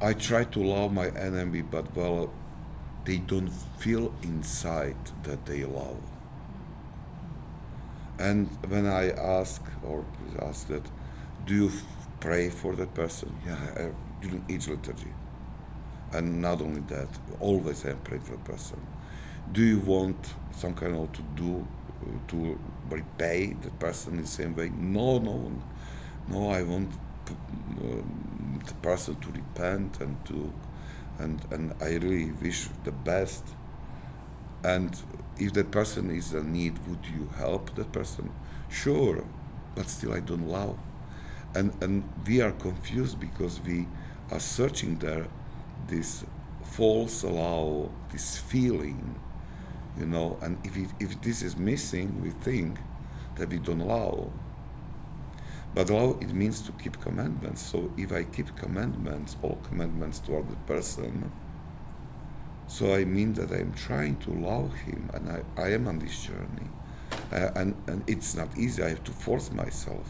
I 0.00 0.14
try 0.14 0.44
to 0.44 0.60
love 0.62 0.92
my 0.92 1.08
enemy, 1.08 1.62
but 1.62 1.94
well, 1.94 2.32
they 3.04 3.18
don't 3.18 3.50
feel 3.78 4.14
inside 4.22 4.96
that 5.22 5.46
they 5.46 5.64
love. 5.64 6.00
And 8.18 8.48
when 8.68 8.86
I 8.86 9.10
ask 9.10 9.62
or 9.84 10.04
ask 10.40 10.68
that, 10.68 10.82
do 11.44 11.54
you 11.54 11.72
pray 12.20 12.48
for 12.48 12.74
that 12.76 12.94
person? 12.94 13.34
Yeah, 13.46 13.90
during 14.20 14.44
each 14.48 14.68
liturgy. 14.68 15.12
And 16.12 16.40
not 16.40 16.62
only 16.62 16.80
that, 16.88 17.08
always 17.40 17.84
I 17.84 17.92
pray 17.92 18.18
for 18.18 18.34
a 18.34 18.38
person. 18.38 18.80
Do 19.52 19.62
you 19.62 19.80
want 19.80 20.34
some 20.52 20.74
kind 20.74 20.96
of 20.96 21.12
to 21.12 21.22
do 21.34 21.66
to 22.28 22.58
repay 22.90 23.54
the 23.60 23.70
person 23.70 24.14
in 24.14 24.22
the 24.22 24.28
same 24.28 24.54
way? 24.54 24.70
No, 24.70 25.18
no, 25.18 25.52
no. 26.28 26.50
I 26.50 26.62
want 26.62 26.92
um, 27.80 28.60
the 28.66 28.74
person 28.74 29.16
to 29.16 29.30
repent 29.30 30.00
and 30.00 30.24
to 30.26 30.52
and 31.18 31.40
and 31.50 31.74
I 31.80 31.94
really 31.94 32.32
wish 32.32 32.68
the 32.84 32.92
best. 32.92 33.44
And 34.64 34.96
if 35.38 35.52
that 35.54 35.70
person 35.70 36.10
is 36.10 36.32
in 36.32 36.52
need, 36.52 36.78
would 36.86 37.04
you 37.06 37.28
help 37.36 37.74
that 37.74 37.92
person? 37.92 38.30
Sure, 38.68 39.24
but 39.74 39.88
still 39.88 40.12
I 40.12 40.20
don't 40.20 40.48
love. 40.48 40.78
And 41.54 41.72
and 41.82 42.04
we 42.26 42.40
are 42.40 42.52
confused 42.52 43.20
because 43.20 43.60
we 43.60 43.86
are 44.30 44.40
searching 44.40 44.98
there 44.98 45.28
this 45.88 46.24
false 46.62 47.22
allow, 47.22 47.90
this 48.12 48.38
feeling, 48.38 49.20
you 49.98 50.06
know, 50.06 50.38
and 50.42 50.58
if 50.64 50.76
it, 50.76 50.90
if 51.00 51.20
this 51.22 51.42
is 51.42 51.56
missing, 51.56 52.20
we 52.22 52.30
think 52.30 52.78
that 53.36 53.48
we 53.48 53.58
don't 53.58 53.80
allow. 53.80 54.30
But 55.74 55.90
law, 55.90 56.18
it 56.20 56.32
means 56.32 56.60
to 56.62 56.72
keep 56.72 57.00
commandments. 57.00 57.62
So 57.62 57.92
if 57.96 58.10
I 58.10 58.24
keep 58.24 58.56
commandments, 58.56 59.36
all 59.42 59.58
commandments 59.62 60.18
toward 60.18 60.48
the 60.48 60.56
person, 60.66 61.30
so 62.66 62.94
I 62.94 63.04
mean 63.04 63.34
that 63.34 63.50
I'm 63.50 63.72
trying 63.74 64.16
to 64.18 64.30
love 64.30 64.74
him 64.74 65.10
and 65.14 65.30
I, 65.30 65.62
I 65.62 65.72
am 65.72 65.88
on 65.88 65.98
this 65.98 66.24
journey. 66.24 66.68
Uh, 67.32 67.50
and, 67.56 67.74
and 67.86 68.02
it's 68.06 68.34
not 68.34 68.56
easy, 68.56 68.82
I 68.82 68.90
have 68.90 69.04
to 69.04 69.12
force 69.12 69.50
myself. 69.52 70.08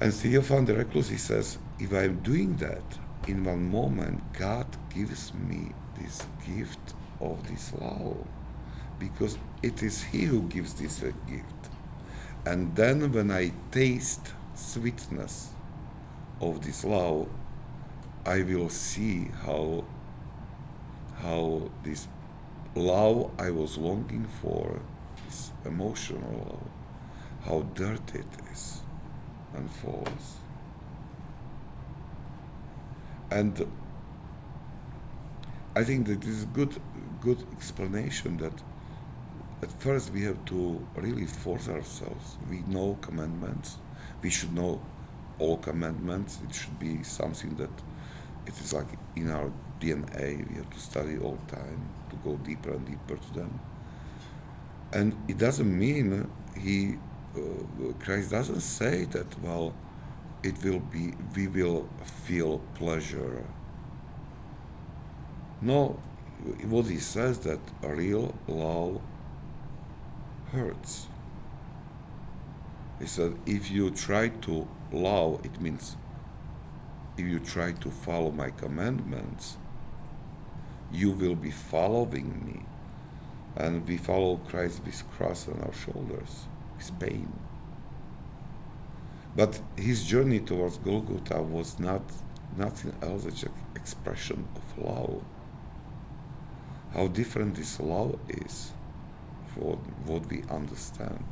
And 0.00 0.12
Theophan 0.12 0.66
the 0.66 0.74
Recluse, 0.74 1.08
he 1.08 1.16
says, 1.16 1.58
if 1.80 1.92
I'm 1.92 2.20
doing 2.20 2.56
that, 2.56 2.82
in 3.28 3.44
one 3.44 3.70
moment, 3.70 4.22
God 4.32 4.66
gives 4.94 5.34
me 5.34 5.72
this 5.98 6.24
gift 6.46 6.94
of 7.20 7.46
this 7.48 7.72
love. 7.74 8.26
Because 8.98 9.38
it 9.62 9.82
is 9.82 10.02
He 10.02 10.22
who 10.22 10.42
gives 10.42 10.74
this 10.74 11.00
gift. 11.00 11.70
And 12.46 12.74
then 12.74 13.12
when 13.12 13.30
I 13.30 13.52
taste 13.70 14.32
sweetness 14.54 15.50
of 16.40 16.64
this 16.64 16.84
love, 16.84 17.28
I 18.24 18.42
will 18.42 18.68
see 18.68 19.30
how 19.44 19.84
how 21.22 21.70
this 21.82 22.08
love 22.74 23.30
I 23.38 23.50
was 23.50 23.76
longing 23.76 24.26
for, 24.40 24.80
this 25.26 25.52
emotional 25.64 26.46
love, 26.46 26.70
how 27.44 27.62
dirty 27.74 28.20
it 28.20 28.52
is 28.52 28.82
and 29.54 29.70
false. 29.70 30.36
And 33.30 33.66
I 35.76 35.84
think 35.84 36.06
that 36.06 36.20
this 36.20 36.30
is 36.30 36.44
good 36.46 36.80
good 37.20 37.44
explanation 37.52 38.36
that 38.38 38.52
at 39.60 39.72
first 39.80 40.12
we 40.12 40.22
have 40.22 40.44
to 40.46 40.86
really 40.94 41.26
force 41.26 41.68
ourselves. 41.68 42.36
We 42.48 42.60
know 42.60 42.96
commandments. 43.00 43.78
We 44.22 44.30
should 44.30 44.54
know 44.54 44.80
all 45.38 45.56
commandments. 45.58 46.38
It 46.48 46.54
should 46.54 46.78
be 46.78 47.02
something 47.02 47.56
that 47.56 47.70
it 48.46 48.58
is 48.60 48.72
like 48.72 48.86
in 49.16 49.30
our 49.30 49.52
DNA. 49.80 50.48
We 50.48 50.56
have 50.56 50.70
to 50.70 50.78
study 50.78 51.18
all 51.18 51.38
time 51.48 51.88
to 52.10 52.16
go 52.16 52.36
deeper 52.36 52.70
and 52.70 52.86
deeper 52.86 53.16
to 53.16 53.34
them. 53.34 53.60
And 54.92 55.14
it 55.28 55.38
doesn't 55.38 55.78
mean 55.78 56.30
he, 56.56 56.96
uh, 57.36 57.92
Christ 58.00 58.30
doesn't 58.30 58.60
say 58.60 59.04
that, 59.06 59.40
well, 59.40 59.74
it 60.42 60.62
will 60.64 60.80
be, 60.80 61.12
we 61.34 61.48
will 61.48 61.88
feel 62.24 62.58
pleasure. 62.74 63.44
No, 65.60 66.00
what 66.64 66.86
he 66.86 66.98
says 66.98 67.40
that 67.40 67.58
real 67.82 68.34
love 68.46 69.00
hurts. 70.52 71.08
He 73.00 73.06
said, 73.06 73.36
if 73.46 73.70
you 73.70 73.90
try 73.90 74.28
to 74.28 74.66
love, 74.92 75.44
it 75.44 75.60
means 75.60 75.96
if 77.16 77.26
you 77.26 77.38
try 77.40 77.72
to 77.72 77.90
follow 77.90 78.30
my 78.30 78.50
commandments, 78.50 79.56
you 80.92 81.10
will 81.10 81.34
be 81.34 81.50
following 81.50 82.44
me. 82.44 82.64
And 83.56 83.86
we 83.86 83.96
follow 83.96 84.36
Christ 84.48 84.82
with 84.84 85.02
cross 85.16 85.48
on 85.48 85.60
our 85.60 85.72
shoulders, 85.72 86.46
with 86.76 86.98
pain. 87.00 87.32
But 89.34 89.60
his 89.76 90.06
journey 90.06 90.40
towards 90.40 90.78
Golgotha 90.78 91.42
was 91.42 91.78
not 91.78 92.02
nothing 92.56 92.92
else 93.02 93.24
than 93.24 93.34
an 93.34 93.52
expression 93.74 94.46
of 94.56 94.84
love. 94.84 95.22
How 96.94 97.08
different 97.08 97.54
this 97.54 97.78
love 97.80 98.18
is 98.28 98.72
for 99.54 99.76
what 100.06 100.28
we 100.30 100.42
understand. 100.50 101.24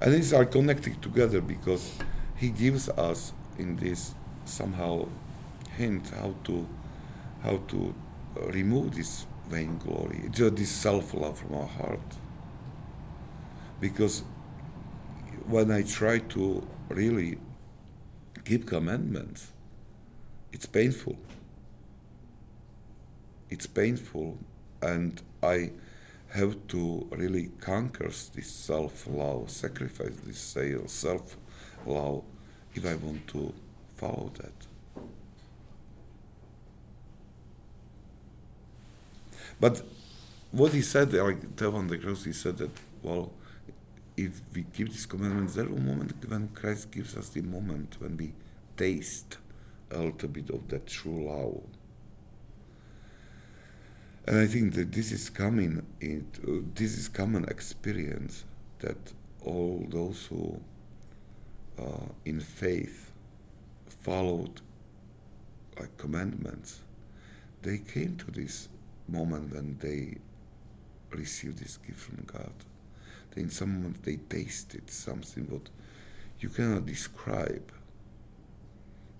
And 0.00 0.14
these 0.14 0.32
are 0.32 0.44
connected 0.44 1.00
together 1.02 1.40
because 1.40 1.92
he 2.36 2.50
gives 2.50 2.88
us 2.90 3.32
in 3.58 3.76
this 3.76 4.14
somehow 4.44 5.08
hint 5.76 6.10
how 6.10 6.34
to 6.44 6.66
how 7.42 7.58
to 7.68 7.94
uh, 8.36 8.46
remove 8.48 8.94
this 8.94 9.26
vainglory, 9.48 10.28
just 10.30 10.56
this 10.56 10.70
self-love 10.70 11.38
from 11.38 11.54
our 11.54 11.66
heart. 11.66 12.16
Because 13.80 14.24
when 15.46 15.70
I 15.70 15.82
try 15.82 16.18
to 16.18 16.66
really 16.88 17.38
keep 18.44 18.66
commandments, 18.66 19.52
it's 20.52 20.66
painful. 20.66 21.16
It's 23.48 23.66
painful, 23.66 24.38
and 24.82 25.22
I 25.42 25.72
have 26.30 26.66
to 26.68 27.06
really 27.10 27.50
conquer 27.60 28.08
this 28.08 28.50
self-love, 28.50 29.50
sacrifice 29.50 30.16
this 30.24 30.38
self-love, 30.38 32.24
if 32.74 32.84
I 32.84 32.94
want 32.96 33.28
to 33.28 33.54
follow 33.94 34.32
that. 34.38 34.75
But 39.60 39.82
what 40.52 40.72
he 40.72 40.82
said, 40.82 41.12
like 41.12 41.56
Theophan 41.56 41.88
the 41.88 41.98
Cross, 41.98 42.24
he 42.24 42.32
said 42.32 42.58
that, 42.58 42.70
well, 43.02 43.32
if 44.16 44.40
we 44.54 44.64
keep 44.74 44.88
these 44.88 45.06
commandments, 45.06 45.54
there 45.54 45.66
will 45.66 45.78
a 45.78 45.80
moment 45.80 46.14
when 46.28 46.48
Christ 46.48 46.90
gives 46.90 47.16
us 47.16 47.28
the 47.30 47.42
moment 47.42 47.96
when 47.98 48.16
we 48.16 48.32
taste 48.76 49.38
a 49.90 49.98
little 49.98 50.28
bit 50.28 50.50
of 50.50 50.68
that 50.68 50.86
true 50.86 51.26
love. 51.26 51.62
And 54.26 54.38
I 54.38 54.46
think 54.46 54.74
that 54.74 54.92
this 54.92 55.12
is 55.12 55.30
coming, 55.30 55.86
in, 56.00 56.26
uh, 56.46 56.66
this 56.74 56.98
is 56.98 57.08
common 57.08 57.44
experience 57.44 58.44
that 58.80 58.96
all 59.44 59.86
those 59.88 60.26
who 60.26 60.60
uh, 61.78 62.08
in 62.24 62.40
faith 62.40 63.12
followed 63.86 64.60
like 65.78 65.96
commandments, 65.96 66.80
they 67.62 67.78
came 67.78 68.16
to 68.16 68.30
this 68.30 68.68
moment 69.08 69.54
when 69.54 69.78
they 69.80 70.18
received 71.10 71.58
this 71.58 71.76
gift 71.78 72.00
from 72.00 72.24
God. 72.26 72.52
In 73.36 73.50
some 73.50 73.74
moment 73.74 74.02
they 74.02 74.16
tasted 74.16 74.90
something 74.90 75.44
what 75.44 75.68
you 76.40 76.48
cannot 76.48 76.86
describe, 76.86 77.70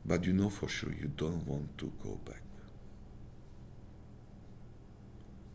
but 0.05 0.25
you 0.25 0.33
know 0.33 0.49
for 0.49 0.69
sure 0.69 0.93
you 0.93 1.11
don't 1.17 1.47
want 1.47 1.77
to 1.79 1.93
go 2.03 2.19
back. 2.25 2.41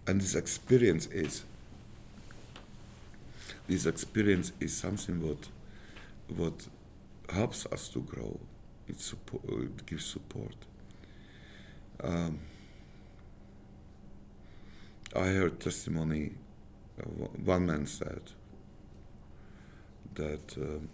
and 0.08 0.20
this 0.20 0.36
experience 0.36 1.06
is 1.08 1.44
this 3.68 3.86
experience 3.86 4.52
is 4.60 4.76
something 4.76 5.26
what 5.26 5.48
what 6.36 6.68
helps 7.30 7.66
us 7.68 7.88
to 7.90 8.00
grow 8.02 8.40
it, 8.88 9.00
support, 9.00 9.44
it 9.46 9.86
gives 9.86 10.06
support 10.06 10.56
um, 12.04 12.40
I 15.16 15.28
heard 15.28 15.60
testimony 15.60 16.32
one 17.44 17.66
man 17.66 17.86
said 17.86 18.22
that 20.16 20.56
um, 20.58 20.88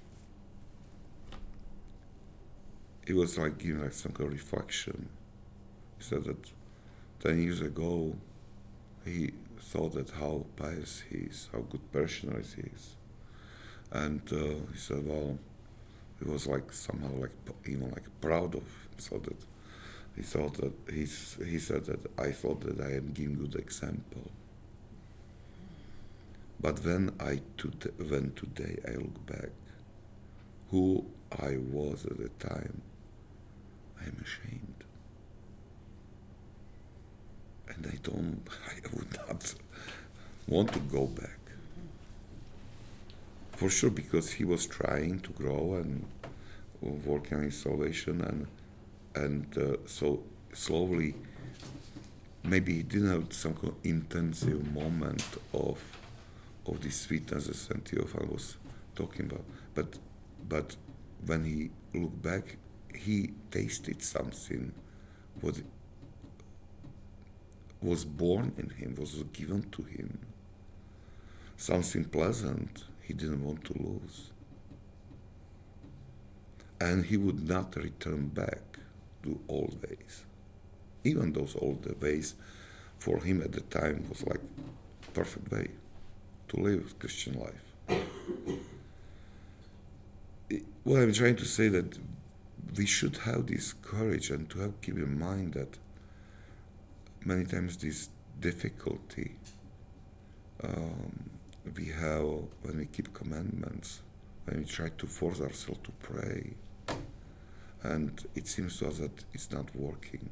it 3.06 3.14
was 3.14 3.38
like 3.38 3.58
giving 3.58 3.82
like 3.82 3.94
some 3.94 4.14
kind 4.14 4.28
of 4.28 4.34
reflection 4.34 5.10
he 5.98 6.04
said 6.04 6.24
that 6.24 6.52
10 7.20 7.42
years 7.42 7.62
ago 7.62 8.16
he 9.06 9.32
thought 9.60 9.94
that 9.94 10.12
how 10.12 10.46
pious 10.56 11.04
he 11.10 11.18
is, 11.18 11.50
how 11.52 11.60
good 11.60 11.92
parishioner 11.92 12.42
he 12.42 12.62
is. 12.62 12.96
And 13.92 14.22
uh, 14.32 14.72
he 14.72 14.78
said, 14.78 15.06
well, 15.06 15.38
he 16.20 16.30
was 16.30 16.48
like 16.48 16.72
somehow 16.72 17.12
like 17.16 17.32
even 17.66 17.92
like 17.92 18.06
proud 18.22 18.56
of 18.56 18.62
him, 18.62 18.98
so 18.98 19.18
that 19.20 19.38
he 20.18 20.24
thought 20.24 20.56
that 20.56 20.74
he's, 20.92 21.38
he 21.46 21.60
said 21.60 21.86
that 21.86 22.00
I 22.18 22.32
thought 22.32 22.62
that 22.62 22.82
I 22.82 22.94
am 22.96 23.12
giving 23.14 23.36
good 23.36 23.56
example. 23.56 24.32
But 26.60 26.84
when 26.84 27.12
I 27.20 27.42
to- 27.58 27.94
when 28.00 28.34
today 28.34 28.80
I 28.88 28.94
look 28.94 29.24
back, 29.28 29.52
who 30.72 31.06
I 31.32 31.58
was 31.58 32.06
at 32.06 32.18
the 32.18 32.30
time, 32.40 32.82
I 34.02 34.06
am 34.06 34.18
ashamed, 34.26 34.84
and 37.70 37.86
I 37.86 37.98
don't. 38.02 38.42
I 38.68 38.96
would 38.96 39.14
not 39.18 39.54
want 40.48 40.74
to 40.74 40.80
go 40.80 41.06
back. 41.06 41.40
For 43.52 43.70
sure, 43.70 43.92
because 43.92 44.34
he 44.34 44.46
was 44.46 44.66
trying 44.66 45.20
to 45.22 45.32
grow 45.32 45.76
and 45.76 46.06
work 46.82 47.32
on 47.32 47.44
his 47.44 47.60
salvation, 47.62 48.22
and 48.22 48.48
and 49.18 49.58
uh, 49.58 49.78
so 49.86 50.24
slowly, 50.54 51.16
maybe 52.44 52.74
he 52.76 52.84
didn't 52.84 53.12
have 53.12 53.34
some 53.34 53.54
kind 53.54 53.70
of 53.70 53.76
intensive 53.84 54.72
moment 54.74 55.24
of 55.54 55.80
of 56.68 56.82
this 56.82 57.02
sweetness 57.02 57.68
that 57.68 57.84
Theophan 57.86 58.32
was 58.32 58.58
talking 58.96 59.26
about. 59.26 59.46
But 59.74 59.98
but 60.48 60.76
when 61.26 61.44
he 61.46 61.72
looked 62.00 62.22
back, 62.22 62.58
he 62.94 63.32
tasted 63.52 64.02
something 64.04 64.74
what 65.42 65.56
was 67.82 68.06
born 68.06 68.54
in 68.58 68.70
him, 68.70 68.96
was 69.00 69.24
given 69.34 69.64
to 69.72 69.84
him. 69.84 70.20
Something 71.58 72.06
pleasant 72.06 72.84
he 73.02 73.14
didn't 73.14 73.44
want 73.44 73.64
to 73.66 73.74
lose. 73.74 74.32
And 76.80 77.06
he 77.06 77.18
would 77.18 77.48
not 77.48 77.76
return 77.76 78.28
back 78.28 78.77
to 79.24 79.40
old 79.48 79.78
ways. 79.82 80.26
Even 81.04 81.34
those 81.34 81.56
old 81.60 81.86
ways 82.02 82.36
for 82.98 83.20
him 83.20 83.42
at 83.42 83.52
the 83.52 83.62
time 83.62 84.06
was 84.10 84.26
like 84.26 84.42
perfect 85.14 85.52
way 85.52 85.70
to 86.50 86.58
live 86.58 86.98
Christian 87.00 87.40
life. 87.40 87.68
what 90.84 91.02
I'm 91.02 91.14
trying 91.14 91.36
to 91.38 91.46
say 91.46 91.68
that 91.70 91.98
we 92.78 92.86
should 92.86 93.18
have 93.18 93.48
this 93.48 93.74
courage 93.74 94.30
and 94.30 94.50
to 94.52 94.60
have 94.60 94.82
keep 94.82 94.96
in 94.96 95.20
mind 95.20 95.54
that 95.54 95.78
many 97.26 97.46
times 97.46 97.78
this 97.78 98.10
difficulty 98.40 99.36
um, 100.64 101.30
we 101.76 101.88
have 101.88 102.24
when 102.62 102.78
we 102.78 102.86
keep 102.86 103.14
commandments, 103.14 104.02
when 104.46 104.60
we 104.60 104.66
try 104.66 104.90
to 104.90 105.08
force 105.08 105.42
ourselves 105.42 105.82
to 105.84 105.92
pray, 106.02 106.54
and 107.88 108.26
it 108.36 108.48
seems 108.48 108.80
to 108.80 108.88
us 108.88 108.98
that 108.98 109.24
it's 109.34 109.52
not 109.52 109.74
working, 109.76 110.30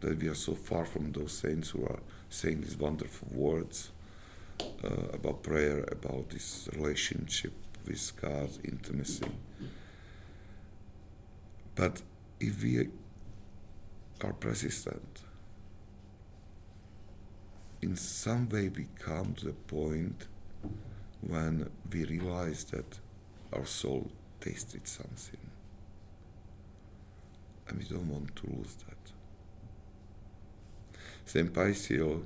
that 0.00 0.20
we 0.20 0.28
are 0.28 0.34
so 0.34 0.54
far 0.54 0.84
from 0.84 1.12
those 1.12 1.32
saints 1.32 1.70
who 1.70 1.84
are 1.84 2.00
saying 2.28 2.62
these 2.62 2.76
wonderful 2.76 3.28
words 3.30 3.92
uh, 4.60 4.88
about 5.12 5.42
prayer, 5.42 5.84
about 5.90 6.30
this 6.30 6.68
relationship 6.74 7.52
with 7.86 8.12
God, 8.20 8.50
intimacy. 8.64 9.30
But 11.76 12.02
if 12.40 12.62
we 12.62 12.88
are 14.22 14.32
persistent, 14.32 15.22
in 17.80 17.96
some 17.96 18.48
way 18.48 18.68
we 18.68 18.86
come 18.98 19.34
to 19.34 19.46
the 19.46 19.52
point 19.52 20.26
when 21.20 21.70
we 21.92 22.04
realize 22.04 22.64
that 22.64 22.98
our 23.52 23.64
soul 23.64 24.10
tasted 24.40 24.86
something 24.88 25.49
and 27.70 27.78
we 27.78 27.84
don't 27.84 28.08
want 28.08 28.34
to 28.34 28.46
lose 28.48 28.74
that. 28.86 29.12
Saint 31.24 31.52
Paisiel 31.52 32.22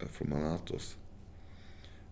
uh, 0.00 0.06
from 0.06 0.32
Anatos, 0.34 0.96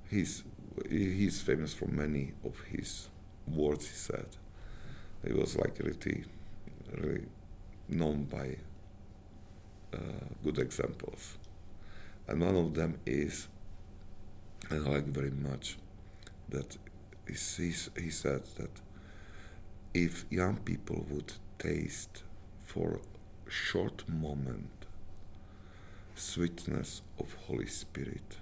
he's, 0.09 0.43
he's 0.89 1.43
famous 1.43 1.75
for 1.75 1.87
many 1.87 2.33
of 2.43 2.59
his 2.61 3.09
words 3.47 3.87
he 3.87 3.95
said. 3.95 4.27
He 5.27 5.33
was 5.35 5.57
like 5.57 5.79
really, 5.79 6.25
really 6.97 7.27
known 7.89 8.25
by 8.25 8.57
uh, 9.93 9.99
good 10.43 10.59
examples. 10.59 11.37
And 12.27 12.41
one 12.41 12.57
of 12.57 12.75
them 12.75 12.99
is, 13.05 13.49
and 14.71 14.87
I 14.87 14.91
like 14.91 15.05
very 15.05 15.33
much, 15.33 15.77
that 16.49 16.79
he, 17.27 17.35
he 18.01 18.11
said 18.11 18.45
that 18.57 18.81
if 19.93 20.25
young 20.31 20.57
people 20.59 21.05
would 21.11 21.35
taste 21.59 22.23
for 22.73 23.01
a 23.49 23.51
short 23.51 24.09
moment 24.09 24.71
sweetness 26.15 27.03
of 27.19 27.35
Holy 27.47 27.67
Spirit, 27.67 28.37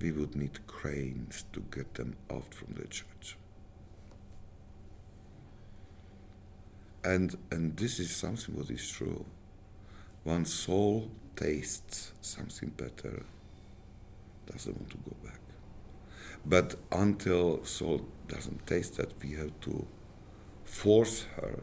we 0.00 0.10
would 0.10 0.34
need 0.34 0.66
cranes 0.66 1.44
to 1.52 1.60
get 1.70 1.94
them 1.94 2.16
out 2.28 2.52
from 2.52 2.74
the 2.74 2.88
church. 2.88 3.36
And 7.04 7.36
and 7.52 7.76
this 7.76 8.00
is 8.00 8.16
something 8.16 8.56
what 8.56 8.70
is 8.70 8.90
true. 8.90 9.24
One 10.24 10.44
soul 10.44 11.08
tastes 11.36 12.12
something 12.20 12.70
better, 12.70 13.22
doesn't 14.50 14.76
want 14.76 14.90
to 14.90 14.98
go 15.08 15.16
back. 15.22 15.40
But 16.44 16.74
until 16.90 17.64
soul 17.64 18.06
doesn't 18.26 18.66
taste 18.66 18.96
that, 18.96 19.12
we 19.22 19.34
have 19.34 19.52
to 19.60 19.86
force 20.64 21.26
her 21.36 21.60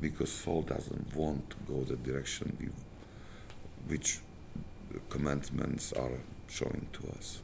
because 0.00 0.32
soul 0.32 0.62
doesn't 0.62 1.14
want 1.14 1.50
to 1.50 1.56
go 1.68 1.82
the 1.84 1.96
direction 1.96 2.56
we, 2.60 2.68
which 3.86 4.20
the 4.90 5.00
commandments 5.08 5.92
are 5.92 6.18
showing 6.48 6.86
to 6.92 7.08
us. 7.18 7.40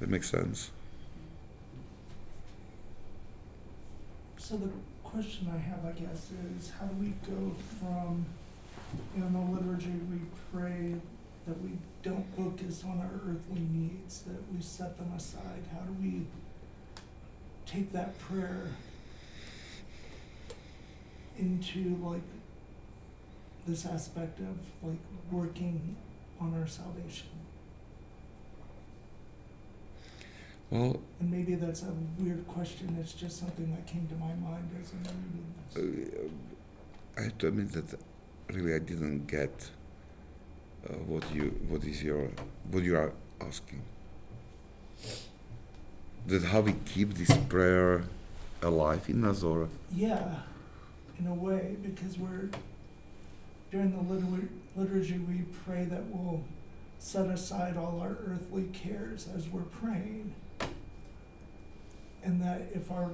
That 0.00 0.08
makes 0.08 0.30
sense? 0.30 0.70
So 4.38 4.56
the 4.56 4.70
question 5.04 5.48
I 5.54 5.58
have, 5.58 5.84
I 5.84 5.92
guess, 5.92 6.30
is 6.58 6.70
how 6.70 6.86
do 6.86 6.96
we 6.96 7.12
go 7.30 7.54
from, 7.78 8.26
in 9.14 9.32
the 9.32 9.38
liturgy, 9.38 9.92
we 10.10 10.18
pray 10.52 10.94
that 11.46 11.62
we 11.62 11.70
don't 12.02 12.26
focus 12.36 12.82
on 12.84 12.98
our 12.98 13.30
earthly 13.30 13.66
needs, 13.70 14.22
that 14.22 14.52
we 14.52 14.60
set 14.60 14.96
them 14.98 15.12
aside? 15.16 15.64
How 15.72 15.80
do 15.80 15.92
we 16.00 16.26
take 17.66 17.92
that 17.92 18.18
prayer 18.18 18.66
into 21.38 21.96
like 22.02 22.22
this 23.66 23.86
aspect 23.86 24.38
of 24.40 24.56
like 24.88 24.98
working 25.30 25.96
on 26.40 26.54
our 26.60 26.66
salvation? 26.66 27.28
Well, 30.70 30.98
And 31.20 31.30
maybe 31.30 31.54
that's 31.54 31.82
a 31.82 31.92
weird 32.18 32.46
question, 32.48 32.96
it's 33.00 33.12
just 33.12 33.38
something 33.38 33.70
that 33.72 33.86
came 33.86 34.06
to 34.08 34.14
my 34.14 34.32
mind 34.50 34.70
as 34.80 34.90
I'm 34.92 35.04
reading 35.76 36.06
this. 36.14 36.18
uh, 36.24 37.20
I 37.20 37.24
have 37.24 37.38
to 37.38 37.48
admit 37.48 37.72
that 37.72 37.98
really 38.50 38.74
I 38.74 38.78
didn't 38.78 39.26
get 39.26 39.70
uh, 40.88 40.94
what 41.06 41.22
you 41.34 41.50
what 41.68 41.84
is 41.84 42.02
your 42.02 42.30
what 42.70 42.82
you 42.84 42.96
are 42.96 43.12
asking. 43.40 43.82
That 46.26 46.42
how 46.44 46.60
we 46.60 46.72
keep 46.86 47.14
this 47.14 47.36
prayer 47.48 48.04
alive 48.62 49.08
in 49.10 49.24
us, 49.24 49.42
or 49.42 49.68
Yeah, 49.94 50.36
in 51.18 51.26
a 51.26 51.34
way, 51.34 51.76
because 51.82 52.18
we're, 52.18 52.48
during 53.70 53.90
the 53.90 54.14
litur- 54.14 54.48
liturgy, 54.76 55.18
we 55.18 55.44
pray 55.64 55.84
that 55.84 56.04
we'll 56.06 56.42
set 56.98 57.26
aside 57.26 57.76
all 57.76 58.00
our 58.00 58.16
earthly 58.26 58.64
cares 58.72 59.28
as 59.34 59.48
we're 59.48 59.62
praying. 59.62 60.34
And 62.24 62.40
that 62.40 62.62
if 62.74 62.90
our 62.90 63.10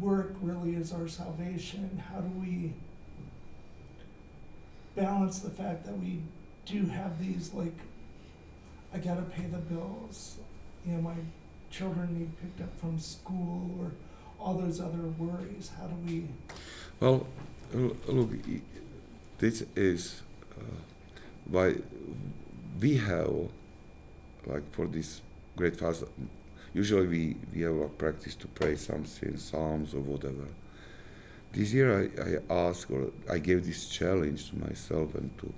work 0.00 0.34
really 0.40 0.74
is 0.74 0.92
our 0.92 1.08
salvation, 1.08 2.02
how 2.10 2.20
do 2.20 2.40
we 2.40 2.72
balance 4.96 5.38
the 5.38 5.50
fact 5.50 5.84
that 5.86 5.98
we 5.98 6.20
do 6.66 6.86
have 6.86 7.20
these, 7.20 7.52
like, 7.54 7.78
I 8.92 8.98
gotta 8.98 9.22
pay 9.22 9.44
the 9.44 9.58
bills, 9.58 10.38
you 10.84 10.92
know, 10.94 11.02
my 11.02 11.14
children 11.70 12.18
need 12.18 12.40
picked 12.40 12.60
up 12.60 12.78
from 12.80 12.98
school, 12.98 13.70
or 13.80 13.92
all 14.40 14.54
those 14.54 14.80
other 14.80 15.02
worries, 15.18 15.70
how 15.78 15.86
do 15.86 15.94
we, 16.06 16.24
well, 16.98 17.26
look, 17.72 18.30
this 19.38 19.64
is 19.76 20.22
uh, 20.58 20.62
why 21.46 21.76
we 22.80 22.96
have 22.96 23.48
like 24.46 24.70
for 24.72 24.86
this 24.86 25.20
great 25.56 25.76
fast. 25.76 26.04
Usually 26.72 27.06
we 27.06 27.36
we 27.54 27.62
have 27.62 27.76
a 27.76 27.88
practice 27.88 28.34
to 28.36 28.46
pray 28.48 28.76
something, 28.76 29.36
psalms 29.36 29.94
or 29.94 30.00
whatever. 30.00 30.46
This 31.52 31.72
year 31.72 32.10
I, 32.18 32.22
I 32.22 32.68
asked 32.68 32.90
or 32.90 33.10
I 33.28 33.38
gave 33.38 33.66
this 33.66 33.88
challenge 33.88 34.50
to 34.50 34.58
myself 34.58 35.14
and 35.14 35.30
to 35.38 35.52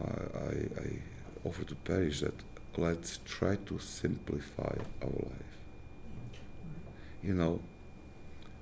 uh, 0.00 0.38
I, 0.38 0.80
I 0.82 0.98
offer 1.44 1.64
to 1.64 1.74
parish 1.74 2.20
that 2.20 2.34
let's 2.76 3.20
try 3.24 3.56
to 3.56 3.78
simplify 3.78 4.74
our 5.02 5.10
life. 5.10 5.53
You 7.24 7.34
know, 7.34 7.60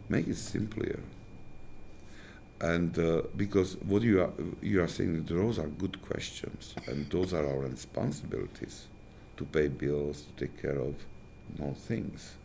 make 0.08 0.28
it 0.28 0.36
simpler. 0.36 1.00
and 2.62 2.96
uh, 2.96 3.22
because 3.36 3.76
what 3.82 4.02
you 4.02 4.22
are 4.22 4.30
you 4.62 4.80
are 4.80 4.88
saying 4.88 5.24
those 5.24 5.58
are 5.58 5.66
good 5.66 6.00
questions 6.00 6.74
and 6.86 7.10
those 7.10 7.34
are 7.34 7.44
our 7.44 7.58
responsibilities 7.58 8.86
to 9.36 9.44
pay 9.44 9.66
bills 9.66 10.22
to 10.22 10.46
take 10.46 10.62
care 10.62 10.78
of 10.78 10.94
more 11.58 11.74
things 11.74 12.36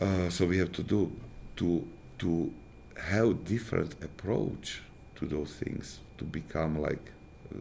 uh, 0.00 0.28
so 0.30 0.46
we 0.46 0.56
have 0.56 0.72
to 0.72 0.82
do 0.82 1.12
to 1.56 1.86
to 2.18 2.50
have 2.96 3.44
different 3.44 3.92
approach 4.02 4.80
to 5.16 5.26
those 5.26 5.52
things 5.52 6.00
to 6.16 6.24
become 6.24 6.80
like 6.80 7.12
uh, 7.54 7.58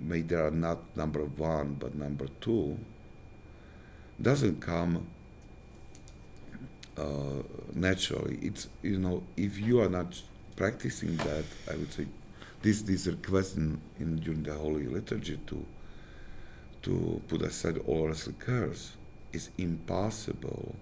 maybe 0.00 0.22
they 0.28 0.36
are 0.36 0.50
not 0.50 0.78
number 0.96 1.22
one 1.24 1.76
but 1.78 1.94
number 1.94 2.26
two 2.40 2.78
doesn't 4.22 4.60
come 4.60 5.06
uh, 6.98 7.42
naturally. 7.74 8.38
It's 8.42 8.68
you 8.82 8.98
know 8.98 9.22
if 9.36 9.58
you 9.58 9.80
are 9.80 9.88
not 9.88 10.20
practicing 10.56 11.16
that, 11.18 11.44
I 11.70 11.76
would 11.76 11.92
say 11.92 12.06
this 12.62 12.82
this 12.82 13.06
request 13.06 13.56
in, 13.56 13.80
in 14.00 14.16
during 14.16 14.42
the 14.42 14.54
Holy 14.54 14.86
Liturgy 14.86 15.38
to 15.46 15.64
to 16.82 17.22
put 17.28 17.42
aside 17.42 17.78
all 17.86 18.08
earthly 18.08 18.34
cares 18.44 18.92
is 19.32 19.50
impossible. 19.58 20.74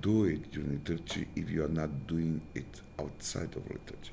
Do 0.00 0.24
it 0.24 0.52
during 0.52 0.72
liturgy 0.72 1.26
if 1.34 1.50
you 1.50 1.64
are 1.64 1.68
not 1.68 2.06
doing 2.06 2.42
it 2.54 2.80
outside 2.98 3.56
of 3.56 3.64
liturgy. 3.68 4.12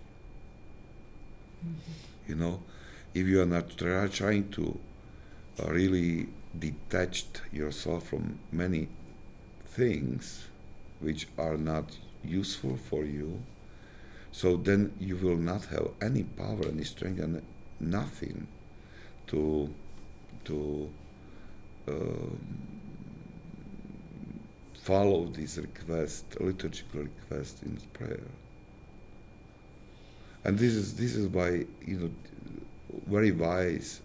Mm-hmm. 1.66 2.30
You 2.30 2.36
know, 2.36 2.64
if 3.14 3.28
you 3.28 3.42
are 3.42 3.46
not 3.46 3.78
try, 3.78 4.08
trying 4.08 4.50
to 4.52 4.80
uh, 5.62 5.68
really 5.70 6.30
detach 6.58 7.26
yourself 7.52 8.08
from 8.08 8.40
many 8.52 8.88
things 9.66 10.48
which 11.00 11.28
are 11.38 11.58
not 11.58 11.98
useful 12.24 12.78
for 12.78 13.04
you, 13.04 13.42
so 14.32 14.58
then 14.58 14.94
you 15.00 15.16
will 15.16 15.38
not 15.38 15.66
have 15.66 15.90
any 16.02 16.24
power, 16.24 16.66
any 16.68 16.84
strength, 16.84 17.20
and 17.20 17.42
nothing 17.80 18.48
to 19.28 19.74
to 20.46 20.90
uh, 21.88 21.94
follow 24.76 25.26
this 25.26 25.58
request, 25.58 26.40
liturgical 26.40 27.02
request 27.02 27.62
in 27.64 27.78
prayer. 27.94 28.28
And 30.44 30.58
this 30.58 30.74
is 30.74 30.96
this 30.96 31.16
is 31.16 31.28
why 31.28 31.66
you 31.86 31.98
know 31.98 32.12
very 33.08 33.32
wise 33.32 34.02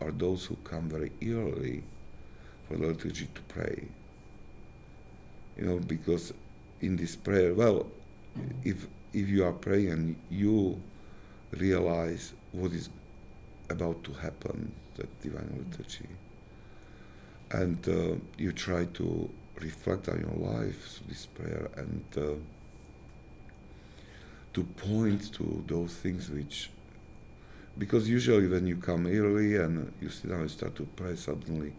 are 0.00 0.12
those 0.12 0.46
who 0.46 0.56
come 0.64 0.88
very 0.88 1.12
early 1.22 1.82
for 2.68 2.76
the 2.76 2.86
liturgy 2.86 3.28
to 3.34 3.40
pray 3.42 3.88
you 5.60 5.66
know, 5.66 5.78
because 5.78 6.32
in 6.80 6.96
this 6.96 7.14
prayer, 7.16 7.52
well, 7.52 7.86
if 8.64 8.86
if 9.12 9.28
you 9.28 9.44
are 9.44 9.52
praying, 9.52 10.16
you 10.30 10.80
realize 11.52 12.32
what 12.52 12.72
is 12.72 12.88
about 13.68 14.02
to 14.04 14.12
happen, 14.14 14.72
the 14.94 15.06
divine 15.22 15.66
liturgy, 15.68 16.08
and 17.50 17.86
uh, 17.88 18.14
you 18.38 18.52
try 18.52 18.86
to 18.86 19.28
reflect 19.60 20.08
on 20.08 20.20
your 20.20 20.50
life 20.50 20.88
through 20.88 21.08
this 21.08 21.26
prayer 21.26 21.68
and 21.76 22.04
uh, 22.16 22.34
to 24.54 24.64
point 24.64 25.32
to 25.34 25.62
those 25.66 25.94
things 25.94 26.30
which 26.30 26.70
because 27.78 28.08
usually 28.08 28.48
when 28.48 28.66
you 28.66 28.76
come 28.76 29.06
early 29.06 29.56
and 29.56 29.92
you 30.00 30.08
sit 30.08 30.30
down 30.30 30.40
and 30.40 30.50
start 30.50 30.74
to 30.74 30.84
pray 30.96 31.14
suddenly 31.14 31.72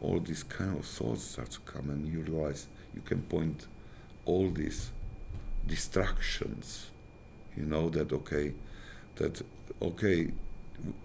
all 0.00 0.20
these 0.20 0.44
kind 0.44 0.78
of 0.78 0.84
thoughts 0.84 1.24
start 1.24 1.50
to 1.50 1.60
come 1.60 1.90
and 1.90 2.06
you 2.06 2.20
realize 2.20 2.68
you 2.94 3.02
can 3.04 3.22
point 3.22 3.66
all 4.24 4.50
these 4.50 4.90
distractions. 5.66 6.90
You 7.56 7.64
know 7.64 7.88
that 7.90 8.12
okay 8.12 8.54
that 9.16 9.42
okay 9.80 10.32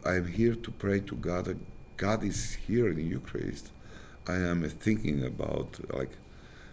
i'm 0.05 0.27
here 0.27 0.55
to 0.55 0.71
pray 0.71 0.99
to 1.01 1.15
god. 1.15 1.57
God 1.97 2.23
is 2.23 2.55
here 2.67 2.89
in 2.89 3.09
eucharist. 3.09 3.71
I 4.27 4.35
am 4.35 4.67
thinking 4.69 5.23
about 5.23 5.79
like 5.93 6.11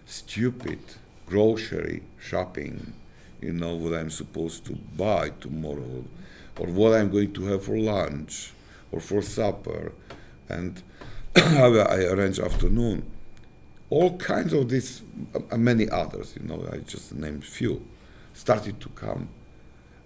stupid 0.07 0.79
grocery 1.27 2.03
shopping 2.21 2.93
you 3.41 3.53
know 3.53 3.75
what 3.75 3.93
i'm 3.93 4.09
supposed 4.11 4.65
to 4.65 4.73
buy 4.97 5.31
tomorrow 5.41 6.05
or 6.59 6.67
what 6.69 6.95
i'm 6.95 7.11
going 7.11 7.33
to 7.33 7.45
have 7.47 7.65
for 7.65 7.77
lunch 7.77 8.53
or 8.93 9.01
for 9.01 9.21
supper. 9.21 9.93
And 10.49 10.81
how 11.35 11.75
i 11.97 12.05
arrange 12.05 12.39
afternoon 12.39 13.03
all 13.89 14.17
kinds 14.19 14.53
of 14.53 14.69
these, 14.69 15.03
uh, 15.35 15.57
many 15.57 15.89
others, 15.89 16.35
you 16.39 16.47
know, 16.47 16.67
I 16.73 16.79
just 16.79 17.15
named 17.15 17.45
few, 17.45 17.87
started 18.35 18.81
to 18.81 18.89
come. 18.91 19.29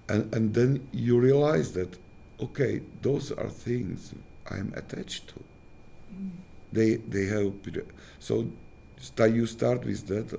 And, 0.09 0.35
and 0.35 0.55
then 0.55 0.89
you 0.93 1.19
realize 1.19 1.73
that, 1.73 1.97
okay, 2.41 2.83
those 3.01 3.33
are 3.33 3.49
things 3.49 4.15
I'm 4.51 4.73
attached 4.77 5.29
to. 5.29 5.35
Mm. 6.15 6.31
They, 6.73 6.97
they 6.97 7.27
have, 7.27 7.53
so 8.19 8.47
you 9.19 9.47
start 9.47 9.85
with 9.85 10.07
that, 10.09 10.39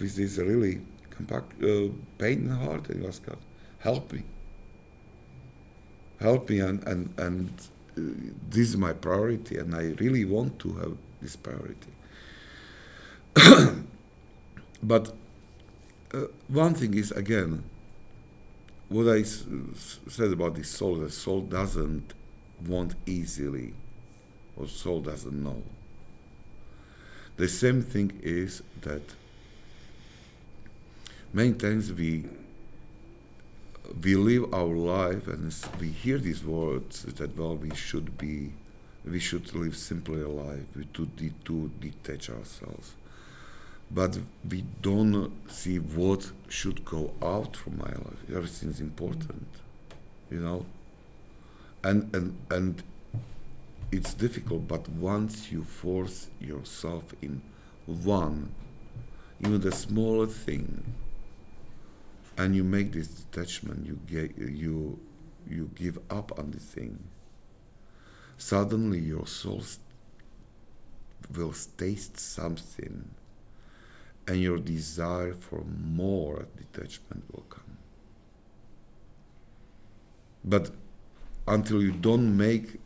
with 0.00 0.16
this 0.16 0.38
really 0.38 0.80
compact, 1.10 1.62
uh, 1.62 1.88
pain 2.18 2.40
in 2.40 2.48
the 2.48 2.56
heart, 2.56 2.88
and 2.90 3.02
you 3.02 3.08
ask 3.08 3.24
God, 3.24 3.38
help 3.78 4.12
me. 4.12 4.22
Help 6.20 6.50
me, 6.50 6.60
and, 6.60 6.82
and, 6.84 7.14
and 7.16 7.50
uh, 7.96 8.00
this 8.50 8.70
is 8.70 8.76
my 8.76 8.92
priority, 8.92 9.56
and 9.56 9.74
I 9.74 9.94
really 9.98 10.24
want 10.24 10.58
to 10.60 10.72
have 10.74 10.96
this 11.22 11.36
priority. 11.36 11.92
but 14.82 15.12
uh, 16.12 16.24
one 16.48 16.74
thing 16.74 16.94
is 16.94 17.10
again 17.12 17.62
what 18.88 19.08
I 19.08 19.22
said 19.22 20.32
about 20.32 20.54
the 20.54 20.64
soul. 20.64 20.96
The 20.96 21.10
soul 21.10 21.42
doesn't 21.42 22.14
want 22.66 22.94
easily, 23.06 23.74
or 24.56 24.66
soul 24.66 25.00
doesn't 25.00 25.42
know. 25.42 25.62
The 27.36 27.48
same 27.48 27.82
thing 27.82 28.18
is 28.22 28.62
that 28.80 29.02
many 31.32 31.52
times 31.52 31.92
we 31.92 32.24
we 34.02 34.16
live 34.16 34.52
our 34.52 34.64
life 34.64 35.28
and 35.28 35.54
we 35.80 35.88
hear 35.88 36.18
these 36.18 36.44
words 36.44 37.02
that 37.02 37.36
well 37.36 37.56
we 37.56 37.74
should 37.74 38.16
be 38.18 38.52
we 39.04 39.18
should 39.18 39.54
live 39.54 39.76
simply 39.76 40.20
a 40.20 40.28
life 40.28 40.64
we 40.76 40.84
to, 40.92 41.06
de- 41.06 41.32
to 41.44 41.70
detach 41.80 42.28
ourselves 42.28 42.94
but 43.90 44.18
we 44.48 44.64
don't 44.82 45.32
see 45.50 45.78
what 45.78 46.30
should 46.48 46.84
go 46.84 47.12
out 47.22 47.56
from 47.56 47.78
my 47.78 47.90
life. 47.90 48.22
Everything's 48.28 48.80
important, 48.80 49.46
you 50.30 50.40
know. 50.40 50.66
And 51.82 52.14
and 52.14 52.36
and 52.50 52.82
it's 53.90 54.12
difficult, 54.12 54.68
but 54.68 54.88
once 54.88 55.50
you 55.50 55.64
force 55.64 56.28
yourself 56.40 57.14
in 57.22 57.40
one, 57.86 58.50
even 59.40 59.60
the 59.60 59.72
smallest 59.72 60.36
thing, 60.36 60.84
and 62.36 62.54
you 62.54 62.64
make 62.64 62.92
this 62.92 63.08
detachment, 63.08 63.86
you 63.86 63.98
get 64.06 64.36
you 64.36 64.98
you 65.48 65.70
give 65.74 65.98
up 66.10 66.38
on 66.38 66.50
the 66.50 66.60
thing. 66.60 66.98
Suddenly, 68.36 69.00
your 69.00 69.26
soul 69.26 69.62
will 71.34 71.54
taste 71.76 72.18
something 72.18 73.10
and 74.28 74.42
your 74.42 74.58
desire 74.58 75.32
for 75.32 75.64
more 75.82 76.46
detachment 76.58 77.24
will 77.32 77.44
come. 77.48 77.78
But 80.44 80.70
until 81.46 81.82
you 81.82 81.92
don't 81.92 82.36
make, 82.36 82.78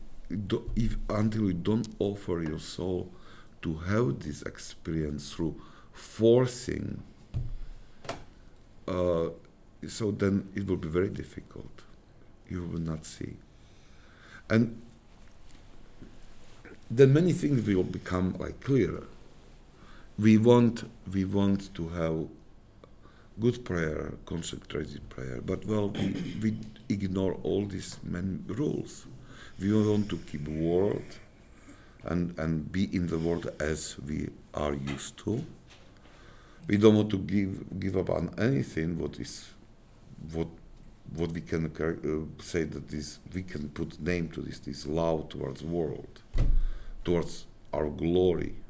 if, 0.76 0.96
until 1.10 1.42
you 1.42 1.52
don't 1.52 1.88
offer 1.98 2.44
your 2.44 2.60
soul 2.60 3.10
to 3.62 3.74
have 3.74 4.20
this 4.20 4.42
experience 4.42 5.32
through 5.32 5.60
forcing, 5.92 7.02
uh, 8.86 9.28
so 9.88 10.12
then 10.12 10.48
it 10.54 10.66
will 10.68 10.76
be 10.76 10.88
very 10.88 11.08
difficult. 11.08 11.82
You 12.48 12.64
will 12.64 12.80
not 12.80 13.04
see. 13.04 13.34
And 14.48 14.80
then 16.88 17.12
many 17.12 17.32
things 17.32 17.66
will 17.66 17.82
become 17.82 18.36
like 18.38 18.60
clearer 18.60 19.06
we 20.18 20.36
want 20.36 20.90
we 21.12 21.24
want 21.24 21.74
to 21.74 21.88
have 21.88 22.28
good 23.40 23.64
prayer, 23.64 24.12
concentrated 24.26 25.08
prayer, 25.08 25.40
but 25.40 25.64
well, 25.66 25.88
we, 25.88 26.36
we 26.42 26.56
ignore 26.88 27.34
all 27.42 27.64
these 27.64 27.98
many 28.02 28.38
rules. 28.46 29.06
We 29.58 29.72
want 29.72 30.08
to 30.10 30.18
keep 30.18 30.46
world 30.48 31.02
and 32.04 32.38
and 32.38 32.70
be 32.70 32.94
in 32.94 33.06
the 33.06 33.18
world 33.18 33.50
as 33.60 33.96
we 34.06 34.28
are 34.54 34.74
used 34.74 35.16
to. 35.18 35.44
We 36.68 36.76
don't 36.76 36.94
want 36.94 37.10
to 37.10 37.18
give 37.18 37.80
give 37.80 37.96
up 37.96 38.10
on 38.10 38.34
anything. 38.38 38.98
What 38.98 39.18
is 39.18 39.48
what 40.32 40.48
what 41.16 41.32
we 41.32 41.40
can 41.40 41.66
uh, 41.66 42.42
say 42.42 42.64
that 42.64 42.88
this 42.88 43.18
we 43.32 43.42
can 43.42 43.70
put 43.70 43.98
name 44.00 44.28
to 44.30 44.42
this 44.42 44.58
this 44.58 44.86
love 44.86 45.30
towards 45.30 45.62
world, 45.62 46.20
towards 47.02 47.46
our 47.72 47.88
glory 47.88 48.61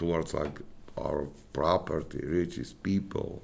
towards 0.00 0.32
like 0.32 0.58
our 0.96 1.28
property, 1.52 2.20
riches, 2.24 2.72
people. 2.72 3.42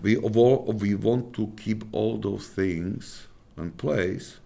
we 0.00 0.16
we 0.16 0.94
want 0.94 1.32
to 1.34 1.52
keep 1.56 1.82
all 1.90 2.16
those 2.18 2.46
things 2.46 3.26
in 3.58 3.72
place, 3.72 4.38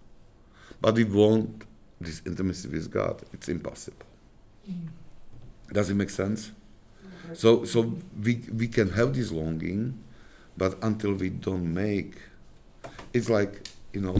but 0.81 0.95
we 0.95 1.03
want 1.03 1.63
this 2.01 2.23
intimacy 2.25 2.67
with 2.69 2.89
God. 2.89 3.21
It's 3.33 3.49
impossible. 3.49 4.07
Mm. 4.67 4.87
Does 5.71 5.91
it 5.91 5.95
make 5.95 6.09
sense? 6.09 6.51
So, 7.33 7.65
so 7.65 7.93
we 8.25 8.41
we 8.51 8.67
can 8.67 8.89
have 8.89 9.13
this 9.13 9.31
longing, 9.31 9.93
but 10.57 10.71
until 10.81 11.13
we 11.13 11.29
don't 11.29 11.71
make, 11.71 12.15
it's 13.13 13.29
like 13.29 13.69
you 13.93 14.01
know. 14.01 14.17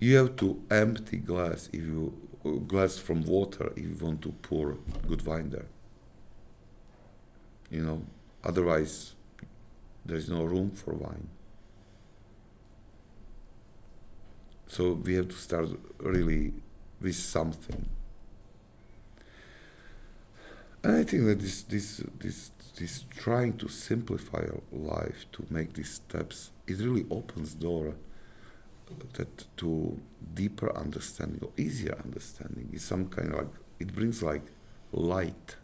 You 0.00 0.16
have 0.18 0.36
to 0.36 0.60
empty 0.70 1.16
glass 1.16 1.70
if 1.72 1.80
you 1.80 2.12
glass 2.50 2.98
from 2.98 3.24
water 3.24 3.72
if 3.76 3.84
you 3.84 3.96
want 4.00 4.22
to 4.22 4.32
pour 4.42 4.76
good 5.08 5.24
wine 5.26 5.50
there. 5.50 5.66
You 7.70 7.82
know, 7.82 8.02
otherwise 8.42 9.14
there's 10.04 10.28
no 10.28 10.44
room 10.44 10.70
for 10.70 10.92
wine. 10.94 11.28
So 14.68 14.92
we 14.92 15.14
have 15.14 15.28
to 15.28 15.36
start 15.36 15.68
really 15.98 16.52
with 17.00 17.14
something. 17.14 17.88
And 20.82 20.96
I 20.96 21.04
think 21.04 21.24
that 21.24 21.40
this 21.40 21.62
this 21.62 22.02
this 22.18 22.50
this 22.76 23.04
trying 23.10 23.54
to 23.58 23.68
simplify 23.68 24.44
life 24.70 25.26
to 25.32 25.46
make 25.48 25.72
these 25.74 25.94
steps 25.94 26.50
it 26.66 26.78
really 26.78 27.06
opens 27.10 27.54
door 27.54 27.94
that 29.14 29.44
to 29.56 30.00
deeper 30.34 30.74
understanding 30.76 31.40
or 31.42 31.50
easier 31.56 31.96
understanding 32.04 32.68
is 32.72 32.82
some 32.84 33.08
kind 33.08 33.32
of 33.32 33.38
like 33.38 33.54
it 33.78 33.94
brings 33.94 34.22
like 34.22 34.42
light 34.92 35.56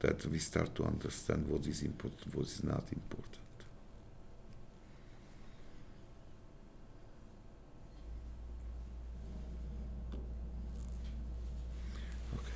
that 0.00 0.24
we 0.26 0.38
start 0.38 0.74
to 0.74 0.84
understand 0.84 1.46
what 1.48 1.66
is 1.66 1.82
important 1.82 2.34
what 2.34 2.46
is 2.46 2.62
not 2.62 2.84
important 2.92 3.40
okay 12.34 12.52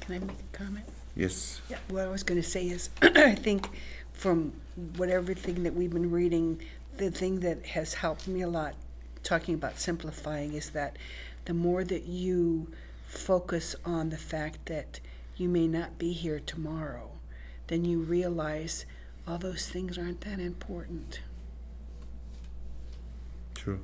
Can 0.00 0.14
I 0.14 0.18
make 0.18 0.30
a 0.30 0.56
comment? 0.56 0.84
Yes. 1.16 1.60
Yeah, 1.68 1.78
what 1.88 2.04
I 2.04 2.08
was 2.08 2.22
going 2.22 2.40
to 2.40 2.48
say 2.48 2.66
is, 2.66 2.90
I 3.02 3.34
think 3.34 3.68
from 4.12 4.52
what 4.96 5.08
everything 5.08 5.62
that 5.64 5.74
we've 5.74 5.92
been 5.92 6.10
reading, 6.10 6.60
the 6.96 7.10
thing 7.10 7.40
that 7.40 7.66
has 7.66 7.94
helped 7.94 8.26
me 8.28 8.42
a 8.42 8.48
lot 8.48 8.74
talking 9.22 9.54
about 9.54 9.78
simplifying 9.78 10.54
is 10.54 10.70
that 10.70 10.96
the 11.44 11.54
more 11.54 11.84
that 11.84 12.04
you 12.04 12.68
focus 13.06 13.74
on 13.84 14.10
the 14.10 14.16
fact 14.16 14.66
that 14.66 15.00
you 15.36 15.48
may 15.48 15.66
not 15.66 15.98
be 15.98 16.12
here 16.12 16.40
tomorrow, 16.40 17.10
then 17.66 17.84
you 17.84 18.00
realize 18.00 18.84
all 19.26 19.38
those 19.38 19.68
things 19.68 19.98
aren't 19.98 20.20
that 20.22 20.38
important. 20.38 21.20
Sure. 23.56 23.78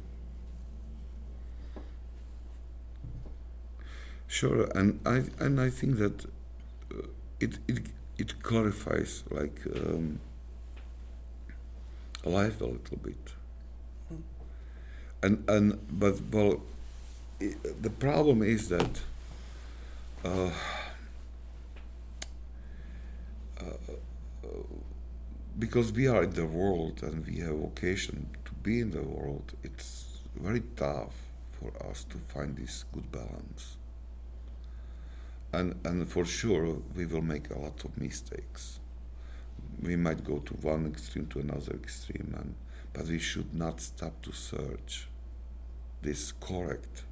Sure, 4.29 4.69
and 4.75 5.01
I 5.07 5.25
and 5.39 5.61
I 5.61 5.71
think 5.71 5.99
that 5.99 6.27
uh, 6.93 7.07
it 7.41 7.59
it 7.69 7.87
it 8.19 8.43
clarifies 8.43 9.23
like 9.31 9.61
um, 9.75 10.21
life 12.29 12.61
a 12.61 12.65
little 12.65 12.99
bit. 12.99 13.33
And 15.23 15.45
and 15.49 15.79
but 15.91 16.21
well, 16.31 16.63
the 17.39 17.91
problem 17.91 18.43
is 18.43 18.69
that. 18.69 19.01
Uh, 20.25 20.51
uh, 23.61 23.65
because 25.59 25.93
we 25.93 26.07
are 26.07 26.25
in 26.25 26.35
the 26.35 26.45
world 26.47 27.03
and 27.03 27.27
we 27.27 27.39
have 27.39 27.57
vocation 27.57 28.29
to 28.45 28.53
be 28.63 28.81
in 28.81 28.91
the 28.91 29.03
world, 29.03 29.55
it's 29.63 30.19
very 30.35 30.63
tough 30.77 31.15
for 31.51 31.73
us 31.89 32.05
to 32.05 32.19
find 32.19 32.57
this 32.57 32.85
good 32.93 33.11
balance. 33.11 33.77
And 35.53 35.75
and 35.85 36.07
for 36.09 36.25
sure 36.25 36.83
we 36.95 37.07
will 37.07 37.23
make 37.23 37.51
a 37.51 37.59
lot 37.59 37.85
of 37.85 37.97
mistakes 37.97 38.81
we 39.83 39.97
might 39.97 40.25
go 40.25 40.39
to 40.39 40.55
one 40.55 40.87
extreme 40.87 41.27
to 41.29 41.41
another 41.41 41.73
extreme, 41.75 42.35
and, 42.39 42.55
but 42.93 43.07
we 43.07 43.19
should 43.19 43.55
not 43.55 43.81
stop 43.81 44.23
to 44.23 44.33
search 44.33 45.09
this 46.03 46.33
correct 46.33 47.05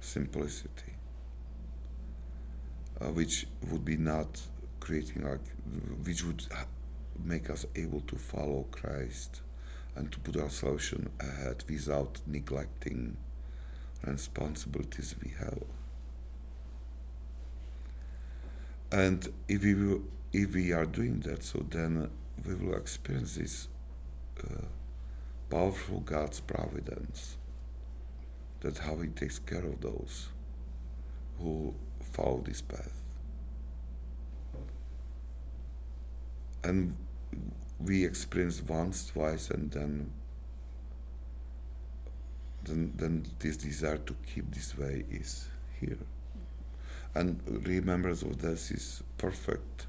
simplicity, 0.00 0.94
uh, 3.00 3.06
which 3.06 3.46
would 3.70 3.84
be 3.84 3.96
not 3.96 4.40
creating 4.80 5.24
like, 5.24 5.40
which 6.04 6.24
would 6.24 6.44
make 7.24 7.50
us 7.50 7.66
able 7.74 8.00
to 8.00 8.16
follow 8.16 8.66
Christ 8.70 9.40
and 9.94 10.12
to 10.12 10.18
put 10.20 10.36
our 10.36 10.50
solution 10.50 11.10
ahead 11.18 11.64
without 11.68 12.20
neglecting 12.26 13.16
responsibilities 14.04 15.14
we 15.22 15.32
have. 15.38 15.62
And 18.92 19.28
if 19.48 19.64
we 19.64 20.00
if 20.32 20.54
we 20.54 20.72
are 20.72 20.86
doing 20.86 21.20
that, 21.20 21.42
so 21.42 21.64
then 21.70 22.10
we 22.46 22.54
will 22.54 22.74
experience 22.74 23.36
this 23.36 23.68
uh, 24.42 24.64
powerful 25.50 26.00
God's 26.00 26.40
providence. 26.40 27.36
That 28.60 28.78
how 28.78 28.96
He 28.96 29.08
takes 29.08 29.38
care 29.38 29.64
of 29.64 29.80
those 29.80 30.28
who 31.38 31.74
follow 32.00 32.42
this 32.44 32.62
path. 32.62 33.02
And 36.64 36.96
we 37.78 38.04
experience 38.04 38.62
once, 38.62 39.06
twice, 39.06 39.50
and 39.50 39.70
then, 39.70 40.10
then, 42.64 42.92
then 42.96 43.26
this 43.38 43.56
desire 43.58 43.98
to 43.98 44.16
keep 44.26 44.52
this 44.52 44.76
way 44.76 45.04
is 45.10 45.48
here. 45.80 45.98
And 47.14 47.40
remembrance 47.66 48.22
of 48.22 48.42
this 48.42 48.70
is 48.70 49.02
perfect 49.16 49.85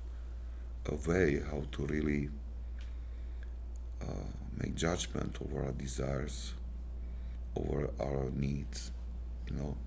a 0.87 1.09
way 1.09 1.41
how 1.49 1.63
to 1.71 1.85
really 1.85 2.29
uh, 4.01 4.05
make 4.57 4.75
judgment 4.75 5.37
over 5.41 5.65
our 5.65 5.71
desires, 5.71 6.53
over 7.55 7.89
our 7.99 8.29
needs, 8.31 8.91
you 9.49 9.55
know. 9.55 9.77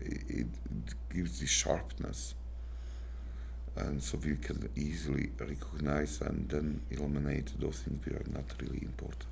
It, 0.00 0.46
it 0.70 0.94
gives 1.14 1.38
the 1.40 1.46
sharpness, 1.46 2.34
and 3.76 4.02
so 4.02 4.18
we 4.18 4.36
can 4.36 4.68
easily 4.74 5.30
recognize 5.38 6.20
and 6.20 6.48
then 6.48 6.82
eliminate 6.90 7.52
those 7.60 7.80
things 7.80 8.04
that 8.04 8.14
are 8.14 8.32
not 8.32 8.44
really 8.60 8.82
important. 8.82 9.31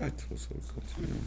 Right, 0.00 0.12
so 0.36 0.54
continue. 0.94 1.20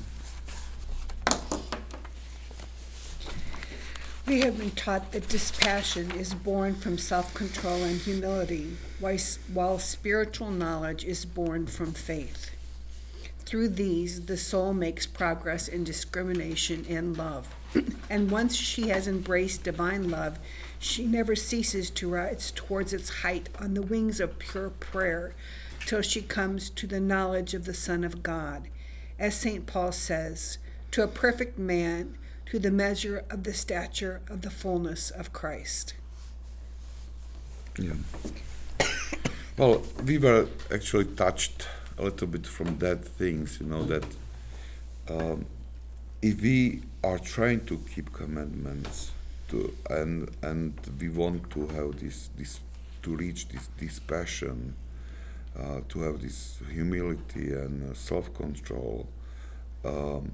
We 4.27 4.41
have 4.41 4.59
been 4.59 4.69
taught 4.71 5.11
that 5.11 5.27
dispassion 5.27 6.11
is 6.11 6.35
born 6.35 6.75
from 6.75 6.99
self 6.99 7.33
control 7.33 7.83
and 7.83 7.99
humility, 7.99 8.77
while 8.99 9.79
spiritual 9.79 10.51
knowledge 10.51 11.03
is 11.03 11.25
born 11.25 11.65
from 11.65 11.93
faith. 11.93 12.51
Through 13.45 13.69
these, 13.69 14.27
the 14.27 14.37
soul 14.37 14.75
makes 14.75 15.07
progress 15.07 15.67
in 15.67 15.83
discrimination 15.83 16.85
and 16.87 17.17
love. 17.17 17.47
and 18.09 18.29
once 18.29 18.55
she 18.55 18.89
has 18.89 19.07
embraced 19.07 19.63
divine 19.63 20.11
love, 20.11 20.37
she 20.77 21.07
never 21.07 21.35
ceases 21.35 21.89
to 21.89 22.09
rise 22.09 22.51
towards 22.55 22.93
its 22.93 23.09
height 23.09 23.49
on 23.59 23.73
the 23.73 23.81
wings 23.81 24.19
of 24.19 24.37
pure 24.37 24.69
prayer 24.69 25.33
till 25.89 26.03
she 26.03 26.21
comes 26.21 26.69
to 26.69 26.85
the 26.85 26.99
knowledge 26.99 27.55
of 27.55 27.65
the 27.65 27.73
Son 27.73 28.03
of 28.03 28.21
God. 28.21 28.67
As 29.17 29.33
St. 29.33 29.65
Paul 29.65 29.91
says, 29.91 30.59
to 30.91 31.01
a 31.01 31.07
perfect 31.07 31.57
man, 31.57 32.15
to 32.45 32.59
the 32.59 32.69
measure 32.69 33.23
of 33.31 33.43
the 33.43 33.55
stature 33.55 34.21
of 34.29 34.43
the 34.43 34.51
fullness 34.51 35.09
of 35.09 35.33
Christ. 35.33 35.95
Yeah. 37.79 37.93
Well, 39.57 39.81
we 40.05 40.19
were 40.19 40.47
actually 40.71 41.05
touched 41.05 41.67
a 41.97 42.03
little 42.03 42.27
bit 42.27 42.45
from 42.45 42.77
that 42.77 43.03
things, 43.03 43.57
you 43.59 43.65
know, 43.65 43.83
that 43.85 44.05
um, 45.09 45.47
if 46.21 46.39
we 46.39 46.83
are 47.03 47.17
trying 47.17 47.65
to 47.65 47.79
keep 47.95 48.13
commandments 48.13 49.11
to 49.47 49.73
and 49.89 50.29
and 50.43 50.73
we 50.99 51.09
want 51.09 51.49
to 51.49 51.65
have 51.69 51.99
this 51.99 52.29
this 52.37 52.59
to 53.01 53.15
reach 53.15 53.47
this 53.47 53.69
this 53.79 53.97
passion 53.97 54.75
uh, 55.59 55.81
to 55.89 56.01
have 56.01 56.21
this 56.21 56.59
humility 56.71 57.53
and 57.53 57.91
uh, 57.91 57.93
self-control. 57.93 59.07
Um, 59.83 60.31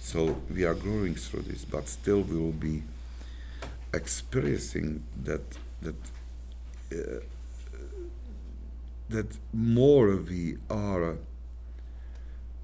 so 0.00 0.40
we 0.54 0.64
are 0.64 0.74
growing 0.74 1.14
through 1.14 1.42
this, 1.42 1.64
but 1.64 1.88
still 1.88 2.22
we 2.22 2.36
will 2.38 2.52
be 2.52 2.82
experiencing 3.92 5.02
that 5.24 5.42
that 5.82 5.96
uh, 6.92 7.20
that 9.08 9.36
more 9.52 10.16
we 10.16 10.58
are 10.70 11.16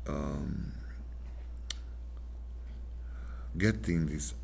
um, 0.07 0.73
getting 3.57 4.07
this 4.07 4.35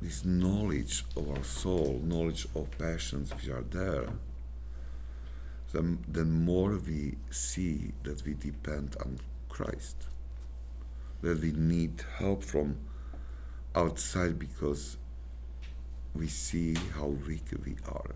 this 0.00 0.24
knowledge 0.24 1.04
of 1.16 1.28
our 1.30 1.44
soul, 1.44 2.00
knowledge 2.02 2.46
of 2.54 2.70
passions 2.78 3.30
which 3.34 3.48
are 3.48 3.64
there, 3.70 4.08
then, 5.72 6.04
then 6.08 6.30
more 6.30 6.78
we 6.78 7.16
see 7.30 7.92
that 8.02 8.24
we 8.24 8.34
depend 8.34 8.96
on 9.04 9.18
Christ, 9.48 9.96
that 11.22 11.40
we 11.40 11.52
need 11.52 12.02
help 12.18 12.42
from 12.42 12.78
outside 13.74 14.38
because 14.38 14.96
we 16.14 16.26
see 16.26 16.74
how 16.94 17.06
weak 17.06 17.44
we 17.64 17.76
are. 17.88 18.14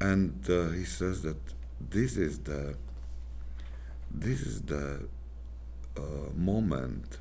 And 0.00 0.48
uh, 0.48 0.68
he 0.70 0.84
says 0.84 1.22
that 1.22 1.36
this 1.80 2.16
is 2.16 2.38
the 2.40 2.76
this 4.12 4.40
is 4.40 4.62
the 4.62 5.06
uh, 5.96 6.00
moment 6.34 7.18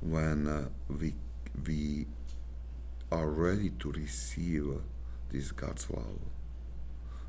when 0.00 0.46
uh, 0.46 0.68
we 0.88 1.14
we 1.66 2.06
are 3.10 3.28
ready 3.28 3.70
to 3.70 3.92
receive 3.92 4.66
this 5.30 5.50
God's 5.50 5.90
love, 5.90 6.18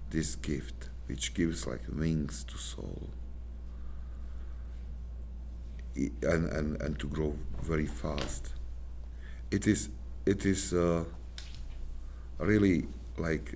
this 0.09 0.35
gift 0.35 0.89
which 1.07 1.33
gives 1.33 1.65
like 1.65 1.81
wings 1.91 2.43
to 2.45 2.57
soul, 2.57 3.09
and 5.95 6.49
and 6.49 6.81
and 6.81 6.99
to 6.99 7.07
grow 7.07 7.35
very 7.61 7.87
fast. 7.87 8.53
It 9.51 9.67
is 9.67 9.89
it 10.25 10.45
is 10.45 10.73
uh, 10.73 11.05
really 12.39 12.87
like 13.17 13.55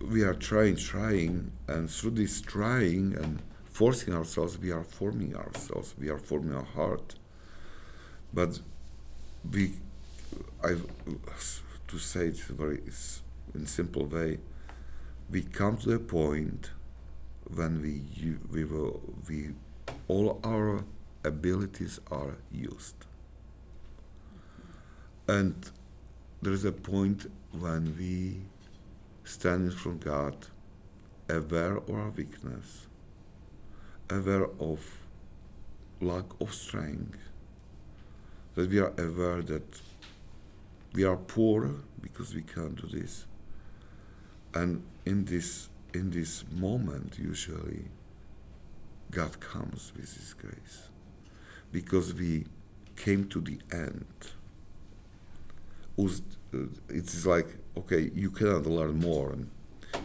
we 0.00 0.22
are 0.22 0.34
trying, 0.34 0.76
trying, 0.76 1.52
and 1.66 1.90
through 1.90 2.10
this 2.10 2.40
trying 2.40 3.14
and 3.14 3.42
forcing 3.64 4.14
ourselves, 4.14 4.58
we 4.58 4.70
are 4.70 4.84
forming 4.84 5.34
ourselves, 5.34 5.94
we 5.98 6.08
are 6.08 6.18
forming 6.18 6.54
our 6.54 6.64
heart. 6.64 7.14
But 8.32 8.60
we, 9.50 9.74
I, 10.62 10.76
to 11.88 11.98
say 11.98 12.28
it 12.28 12.38
very 12.38 12.82
in 13.54 13.66
simple 13.66 14.04
way, 14.06 14.38
we 15.30 15.42
come 15.42 15.76
to 15.78 15.92
a 15.92 15.98
point 15.98 16.70
when 17.54 17.82
we 17.82 18.02
we 18.50 18.64
will 18.64 19.00
we 19.28 19.50
all 20.08 20.40
our 20.44 20.84
abilities 21.24 22.00
are 22.10 22.36
used, 22.52 23.06
and 25.26 25.70
there 26.42 26.52
is 26.52 26.64
a 26.64 26.72
point 26.72 27.30
when 27.52 27.96
we 27.98 28.40
standing 29.24 29.76
from 29.76 29.98
God, 29.98 30.46
aware 31.28 31.78
of 31.78 31.90
our 31.90 32.10
weakness, 32.10 32.86
aware 34.08 34.46
of 34.60 34.98
lack 36.00 36.26
of 36.40 36.54
strength, 36.54 37.18
that 38.54 38.70
we 38.70 38.78
are 38.78 38.92
aware 38.98 39.42
that 39.42 39.80
we 40.92 41.04
are 41.04 41.16
poor 41.16 41.70
because 42.00 42.34
we 42.34 42.42
can't 42.42 42.76
do 42.76 42.86
this. 42.86 43.26
And 44.56 44.82
in 45.04 45.26
this 45.26 45.68
in 45.92 46.10
this 46.10 46.44
moment 46.50 47.18
usually 47.18 47.84
God 49.10 49.38
comes 49.38 49.92
with 49.96 50.12
his 50.14 50.34
grace. 50.34 50.88
Because 51.72 52.14
we 52.14 52.46
came 52.96 53.28
to 53.28 53.40
the 53.40 53.58
end. 53.70 54.06
Uh, 55.98 56.58
it 56.88 57.06
is 57.16 57.26
like 57.26 57.48
okay, 57.76 58.10
you 58.14 58.30
cannot 58.30 58.66
learn 58.66 58.98
more 58.98 59.32
and 59.32 59.50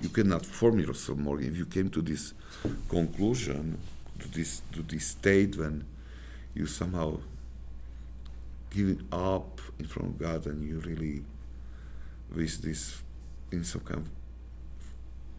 you 0.01 0.09
cannot 0.09 0.45
form 0.45 0.79
yourself 0.79 1.17
more. 1.17 1.39
If 1.39 1.55
you 1.55 1.65
came 1.65 1.89
to 1.91 2.01
this 2.01 2.33
conclusion, 2.89 3.77
to 4.19 4.27
this 4.27 4.61
to 4.73 4.81
this 4.81 5.07
state 5.07 5.55
when 5.57 5.85
you 6.53 6.65
somehow 6.65 7.19
giving 8.69 9.01
up 9.11 9.61
in 9.79 9.85
front 9.85 10.09
of 10.09 10.19
God 10.19 10.45
and 10.45 10.61
you 10.67 10.79
really 10.79 11.23
with 12.35 12.61
this 12.61 13.01
in 13.51 13.63
some 13.63 13.81
kind 13.81 14.01
of 14.01 14.20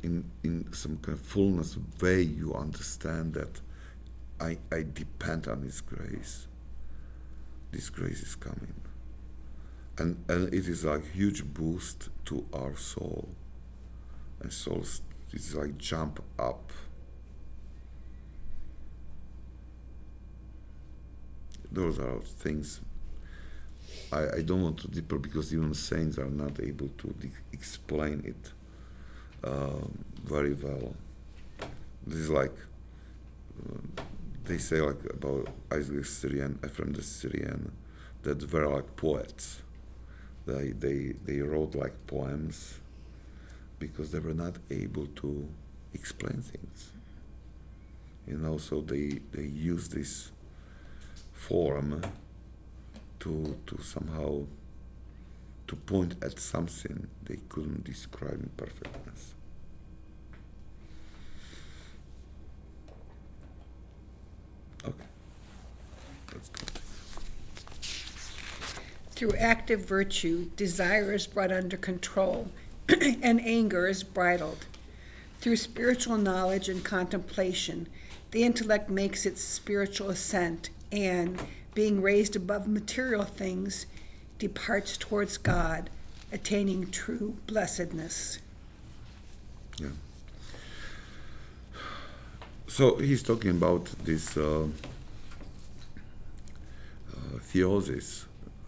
in 0.03 0.31
in 0.43 0.73
some 0.73 0.97
kind 0.99 1.19
of 1.19 1.25
fullness 1.25 1.79
way 2.01 2.23
you 2.23 2.55
understand 2.55 3.35
that 3.35 3.61
I 4.41 4.59
I 4.71 4.85
depend 4.93 5.49
on 5.49 5.63
his 5.63 5.81
grace. 5.81 6.47
This 7.71 7.89
grace 7.89 8.23
is 8.23 8.35
coming. 8.35 8.75
And, 9.99 10.25
and 10.29 10.53
it 10.53 10.69
is 10.69 10.85
like 10.85 11.13
huge 11.13 11.45
boost 11.45 12.09
to 12.27 12.47
our 12.53 12.77
soul. 12.77 13.29
And 14.41 14.53
souls 14.53 15.03
it's 15.33 15.55
like 15.55 15.79
jump 15.79 16.23
up. 16.39 16.73
Those 21.71 21.99
are 21.99 22.21
things 22.21 22.83
I, 24.13 24.37
I 24.37 24.43
don't 24.43 24.63
want 24.63 24.79
to 24.81 24.89
deeper 24.89 25.19
because 25.19 25.55
even 25.55 25.73
saints 25.73 26.19
are 26.19 26.29
not 26.29 26.61
able 26.61 26.89
to 26.89 27.15
explain 27.53 28.23
it 28.27 28.53
very 30.25 30.55
well 30.55 30.95
this 32.07 32.19
is 32.19 32.31
like 32.31 32.55
uh, 33.63 34.03
they 34.45 34.59
say 34.59 34.81
like 34.81 35.05
about 35.11 35.49
Isaac 35.71 36.05
Syrian 36.05 36.59
Ephraim 36.65 36.93
the 36.93 37.03
Syrian 37.03 37.73
that 38.23 38.53
were 38.53 38.67
like 38.67 38.97
poets 38.97 39.63
they, 40.47 40.73
they, 40.73 41.15
they 41.25 41.41
wrote 41.41 41.75
like 41.75 42.07
poems 42.07 42.81
because 43.79 44.11
they 44.11 44.19
were 44.19 44.35
not 44.35 44.57
able 44.71 45.07
to 45.17 45.49
explain 45.95 46.43
things. 46.43 46.91
You 48.27 48.39
know, 48.39 48.59
so 48.59 48.81
they, 48.81 49.21
they 49.33 49.45
use 49.45 49.89
this 49.89 50.31
form 51.33 52.03
to, 53.21 53.57
to 53.67 53.83
somehow 53.83 54.43
to 55.73 55.77
point 55.77 56.15
at 56.23 56.39
something 56.39 57.07
they 57.25 57.39
couldn't 57.49 57.83
describe 57.83 58.35
in 58.35 58.51
perfectness. 58.59 59.33
Okay, 64.85 65.07
good. 66.27 66.43
Through 69.13 69.35
active 69.39 69.87
virtue, 69.87 70.51
desire 70.57 71.15
is 71.15 71.27
brought 71.27 71.51
under 71.51 71.79
control, 71.79 72.49
and 73.23 73.41
anger 73.41 73.87
is 73.87 74.03
bridled. 74.03 74.67
Through 75.41 75.57
spiritual 75.57 76.19
knowledge 76.19 76.69
and 76.69 76.85
contemplation, 76.85 77.89
the 78.33 78.43
intellect 78.43 78.91
makes 78.91 79.25
its 79.25 79.43
spiritual 79.43 80.11
ascent, 80.11 80.69
and, 80.91 81.41
being 81.75 82.03
raised 82.03 82.37
above 82.37 82.69
material 82.69 83.25
things, 83.25 83.87
departs 84.43 84.97
towards 84.97 85.39
God, 85.39 85.89
attaining 86.33 86.91
true 86.91 87.37
blessedness. 87.47 88.41
Yeah. 89.79 89.95
So 92.67 92.97
he's 92.97 93.23
talking 93.23 93.51
about 93.51 93.85
this 94.05 94.37
uh, 94.37 94.67
uh, 97.13 97.39
theosis 97.53 98.25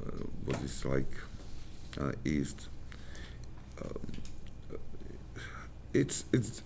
uh, 0.07 0.11
what 0.45 0.63
is 0.63 0.85
like 0.85 1.13
uh, 2.01 2.13
east. 2.25 2.69
Um, 3.83 3.99
it's 5.93 6.25
it's 6.33 6.63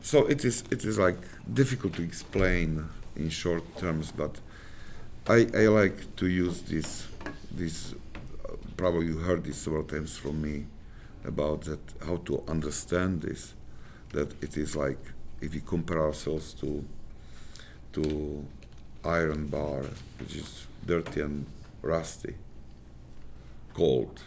so 0.00 0.26
it 0.26 0.44
is 0.44 0.62
it 0.70 0.84
is 0.84 0.96
like 0.96 1.18
difficult 1.52 1.94
to 1.94 2.02
explain 2.04 2.88
in 3.16 3.30
short 3.30 3.64
terms, 3.78 4.12
but 4.12 4.38
I 5.26 5.48
I 5.54 5.66
like 5.66 6.14
to 6.16 6.26
use 6.26 6.62
this 6.62 7.08
this. 7.54 7.94
Probably 8.76 9.06
you 9.06 9.18
heard 9.18 9.44
this 9.44 9.56
several 9.56 9.84
times 9.84 10.16
from 10.16 10.42
me 10.42 10.66
about 11.24 11.62
that 11.62 11.80
how 12.06 12.16
to 12.16 12.42
understand 12.48 13.22
this. 13.22 13.54
That 14.10 14.42
it 14.42 14.56
is 14.56 14.76
like 14.76 14.98
if 15.40 15.54
we 15.54 15.60
compare 15.60 16.00
ourselves 16.00 16.54
to 16.54 16.84
to 17.92 18.44
iron 19.04 19.46
bar, 19.46 19.84
which 20.18 20.36
is 20.36 20.66
dirty 20.86 21.20
and 21.20 21.46
rusty, 21.82 22.34
cold. 23.74 24.22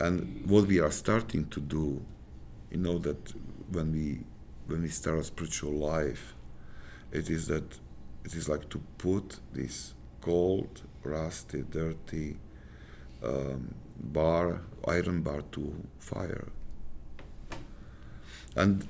And 0.00 0.44
what 0.46 0.66
we 0.66 0.80
are 0.80 0.90
starting 0.90 1.46
to 1.48 1.60
do, 1.60 2.02
you 2.70 2.78
know, 2.78 2.98
that 2.98 3.32
when 3.70 3.92
we 3.92 4.20
when 4.66 4.82
we 4.82 4.88
start 4.88 5.18
a 5.18 5.24
spiritual 5.24 5.72
life, 5.72 6.34
it 7.12 7.28
is 7.28 7.46
that 7.48 7.78
it 8.24 8.34
is 8.34 8.48
like 8.48 8.68
to 8.70 8.80
put 8.98 9.40
this 9.52 9.94
cold, 10.20 10.82
rusty, 11.04 11.62
dirty 11.70 12.36
um, 13.22 13.74
bar, 13.98 14.60
iron 14.86 15.22
bar 15.22 15.42
to 15.52 15.74
fire. 15.98 16.48
And 18.56 18.86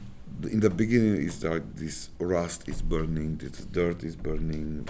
in 0.51 0.61
the 0.61 0.71
beginning, 0.71 1.17
is 1.23 1.45
like 1.45 1.77
this 1.77 2.11
rust 2.19 2.69
is 2.69 2.83
burning, 2.83 3.37
this 3.37 3.65
dirt 3.67 4.03
is 4.03 4.17
burning, 4.17 4.89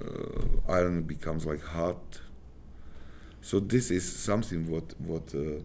uh, 0.00 0.72
iron 0.72 1.02
becomes 1.02 1.46
like 1.46 1.62
hot, 1.62 2.20
So 3.44 3.60
this 3.60 3.90
is 3.90 4.10
something 4.10 4.70
what 4.70 4.94
what 4.98 5.34
uh, 5.34 5.60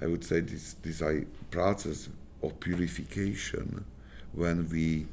I 0.00 0.06
would 0.06 0.24
say 0.24 0.38
this 0.38 0.74
this 0.74 1.02
I, 1.02 1.24
process 1.50 2.08
of 2.44 2.60
purification 2.60 3.84
when 4.32 4.68
we 4.68 5.06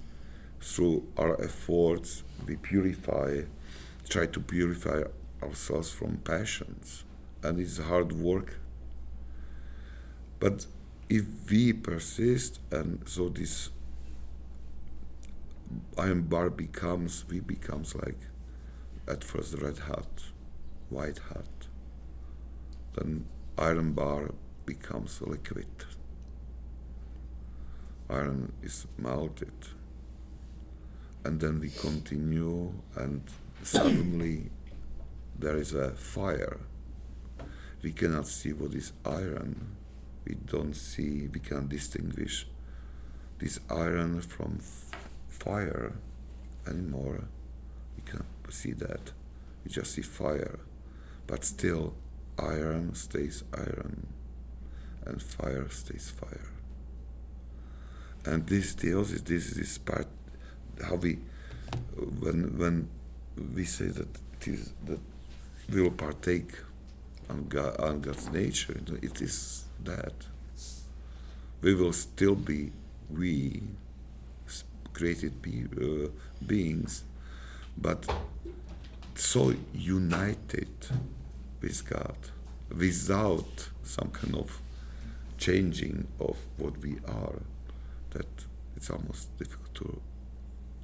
through 0.62 1.08
our 1.18 1.42
efforts 1.44 2.22
we 2.46 2.58
purify 2.58 3.42
try 4.10 4.26
to 4.26 4.40
purify 4.40 5.04
ourselves 5.44 5.92
from 5.92 6.18
passions 6.18 7.04
and 7.44 7.60
it's 7.60 7.78
hard 7.78 8.12
work. 8.14 8.60
But 10.40 10.66
if 11.10 11.26
we 11.50 11.74
persist 11.74 12.60
and 12.72 13.02
so 13.06 13.30
this 13.30 13.70
iron 15.98 16.24
bar 16.24 16.50
becomes 16.50 17.26
we 17.30 17.40
becomes 17.40 17.96
like 17.96 18.20
at 19.08 19.24
first 19.24 19.54
red 19.62 19.80
hot 19.80 20.32
white 20.90 21.20
hot. 21.30 21.68
Then 22.96 23.26
iron 23.58 23.94
bar 23.94 24.32
becomes 24.66 25.22
liquid. 25.22 25.68
Iron 28.10 28.54
is 28.64 28.88
melted. 28.98 29.54
And 31.24 31.40
then 31.42 31.60
we 31.60 31.70
continue 31.70 32.74
and 32.96 33.22
suddenly 33.68 34.50
there 35.38 35.58
is 35.58 35.74
a 35.74 35.92
fire. 35.92 36.60
We 37.84 37.92
cannot 37.92 38.26
see 38.28 38.54
what 38.54 38.74
is 38.74 38.94
iron. 39.06 39.76
We 40.26 40.36
don't 40.36 40.74
see 40.74 41.28
we 41.28 41.42
can 41.42 41.68
distinguish 41.68 42.48
this 43.40 43.60
iron 43.70 44.22
from 44.22 44.60
fire 45.28 45.94
anymore. 46.66 47.26
We 47.98 48.10
can't 48.10 48.26
see 48.50 48.72
that. 48.72 49.12
We 49.64 49.72
just 49.72 49.92
see 49.92 50.02
fire. 50.02 50.60
But 51.28 51.44
still 51.44 51.94
iron 52.40 52.96
stays 52.96 53.44
iron 53.54 54.08
and 55.06 55.22
fire 55.22 55.68
stays 55.70 56.10
fire. 56.10 56.52
And 58.26 58.48
this 58.48 58.76
deals 58.76 59.12
is 59.12 59.24
this 59.24 59.52
is 59.58 59.78
part 59.78 60.08
how 60.86 60.96
we 60.96 61.20
when 62.22 62.58
when 62.58 62.90
we 63.56 63.66
say 63.66 63.88
that 63.88 64.08
it 64.42 64.48
is 64.48 64.74
that 64.86 65.00
we 65.70 65.82
will 65.82 65.92
partake 65.92 66.52
on, 67.30 67.46
God, 67.48 67.80
on 67.80 68.02
God's 68.02 68.30
nature, 68.30 68.80
it 69.02 69.22
is 69.22 69.66
that 69.84 70.14
we 71.62 71.76
will 71.76 71.94
still 71.94 72.36
be 72.36 72.72
we 73.10 73.64
created 74.94 75.42
be, 75.42 75.66
uh, 75.80 76.10
beings, 76.46 77.04
but 77.78 78.06
so 79.16 79.54
united 79.74 80.68
with 81.62 81.88
God 81.90 82.18
without 82.76 83.70
some 83.84 84.10
kind 84.10 84.36
of 84.36 84.60
changing 85.38 86.08
of 86.20 86.36
what 86.58 86.78
we 86.80 86.98
are 87.08 87.40
that 88.12 88.28
it's 88.76 88.90
almost 88.90 89.36
difficult 89.38 89.74
to 89.76 90.02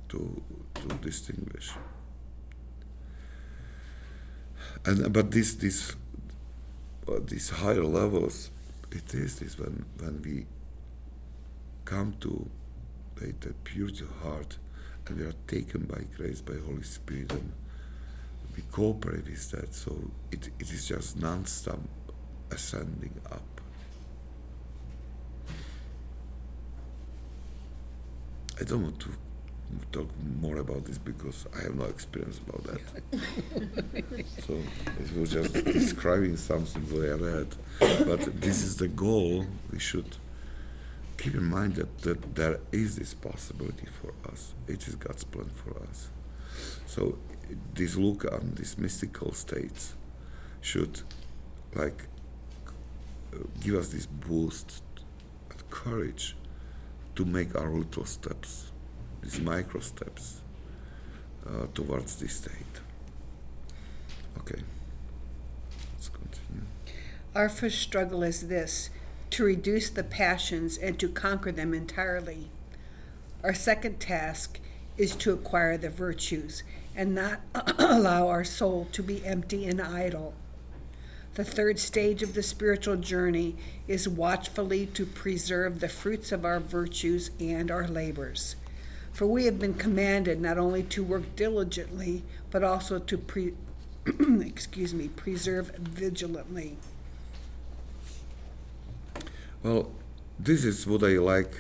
to 0.10 0.41
to 0.76 0.88
distinguish. 1.01 1.72
And 4.86 5.14
but 5.14 5.32
this 5.32 5.56
this 5.56 5.96
uh, 7.08 7.20
these 7.26 7.50
higher 7.50 7.84
levels, 7.84 8.52
it 8.92 9.14
is 9.14 9.40
this 9.40 9.58
when 9.58 9.86
when 10.00 10.22
we 10.22 10.46
come 11.86 12.16
to 12.22 12.50
the, 13.16 13.34
the 13.40 13.54
of 14.02 14.12
heart 14.22 14.58
and 15.08 15.20
we 15.20 15.26
are 15.26 15.36
taken 15.48 15.84
by 15.84 16.02
grace 16.18 16.42
by 16.42 16.54
Holy 16.66 16.84
Spirit 16.84 17.32
and 17.32 17.52
we 18.56 18.64
cooperate 18.72 19.26
with 19.26 19.52
that. 19.52 19.74
So 19.74 19.98
it, 20.32 20.50
it 20.60 20.72
is 20.72 20.88
just 20.88 21.20
non-stop 21.20 21.80
ascending 22.52 23.14
up. 23.32 23.62
I 28.60 28.64
don't 28.64 28.84
want 28.84 29.00
to 29.02 29.10
talk 29.91 30.09
more 30.41 30.57
about 30.57 30.86
this 30.86 30.97
because 30.97 31.45
I 31.57 31.63
have 31.63 31.76
no 31.76 31.86
experience 31.86 32.39
about 32.39 32.63
that. 32.63 32.82
so 34.45 34.59
it 34.99 35.17
was 35.17 35.32
just 35.32 35.53
describing 35.53 36.38
something 36.38 36.82
what 36.84 37.09
I 37.09 37.13
read. 37.13 37.55
But 38.05 38.41
this 38.41 38.63
is 38.63 38.78
the 38.78 38.88
goal. 38.88 39.45
We 39.71 39.80
should 39.80 40.17
keep 41.17 41.36
in 41.36 41.45
mind 41.45 41.76
that, 41.76 41.99
that 41.99 42.36
there 42.36 42.59
is 42.71 42.97
this 42.97 43.13
possibility 43.13 43.88
for 44.01 44.13
us. 44.32 44.53
It 44.67 44.88
is 44.88 44.95
God's 44.95 45.24
plan 45.24 45.49
for 45.49 45.82
us. 45.89 46.09
So 46.86 47.17
this 47.74 47.95
look 47.95 48.26
on 48.32 48.53
these 48.55 48.78
mystical 48.78 49.34
states 49.34 49.95
should 50.61 51.01
like 51.76 52.07
give 53.61 53.76
us 53.76 53.89
this 53.89 54.05
boost 54.05 54.84
and 55.49 55.69
courage 55.69 56.36
to 57.15 57.26
make 57.26 57.55
our 57.55 57.69
little 57.69 58.05
steps 58.05 58.72
these 59.24 59.39
micro 59.39 59.80
steps 59.80 60.41
uh, 61.47 61.67
towards 61.74 62.17
this 62.17 62.36
state. 62.36 62.82
Okay, 64.39 64.61
let's 65.93 66.09
continue. 66.09 66.65
Our 67.34 67.49
first 67.49 67.80
struggle 67.80 68.24
is 68.24 68.47
this 68.47 68.89
to 69.32 69.43
reduce 69.43 69.89
the 69.89 70.03
passions 70.03 70.78
and 70.78 70.99
to 70.99 71.09
conquer 71.09 71.51
them 71.51 71.74
entirely. 71.74 72.49
Our 73.43 73.53
second 73.53 73.99
task 73.99 74.59
is 74.97 75.15
to 75.17 75.34
acquire 75.34 75.78
the 75.78 75.89
virtues 75.89 76.63
and 76.95 77.15
not 77.15 77.41
allow 77.80 78.28
our 78.28 78.43
soul 78.43 78.88
to 78.91 79.01
be 79.01 79.26
empty 79.26 79.65
and 79.65 79.82
idle. 79.82 80.34
The 81.36 81.43
third 81.43 81.80
stage 81.80 82.21
of 82.21 82.36
the 82.36 82.43
spiritual 82.43 82.97
journey 82.97 83.55
is 83.88 84.07
watchfully 84.07 84.86
to 84.88 85.05
preserve 85.05 85.80
the 85.80 85.89
fruits 85.89 86.32
of 86.32 86.45
our 86.45 86.59
virtues 86.59 87.32
and 87.39 87.71
our 87.71 87.88
labors. 87.88 88.55
For 89.14 89.28
we 89.28 89.45
have 89.45 89.59
been 89.59 89.76
commanded 89.76 90.41
not 90.41 90.57
only 90.57 90.82
to 90.84 91.03
work 91.03 91.36
diligently, 91.36 92.24
but 92.49 92.64
also 92.64 92.97
to 92.97 93.18
pre- 93.18 93.53
excuse 94.41 94.93
me, 94.93 95.07
preserve 95.07 95.70
vigilantly. 95.78 96.78
Well, 99.61 99.91
this 100.39 100.66
is 100.66 100.86
what 100.88 101.03
I 101.03 101.20
like 101.20 101.53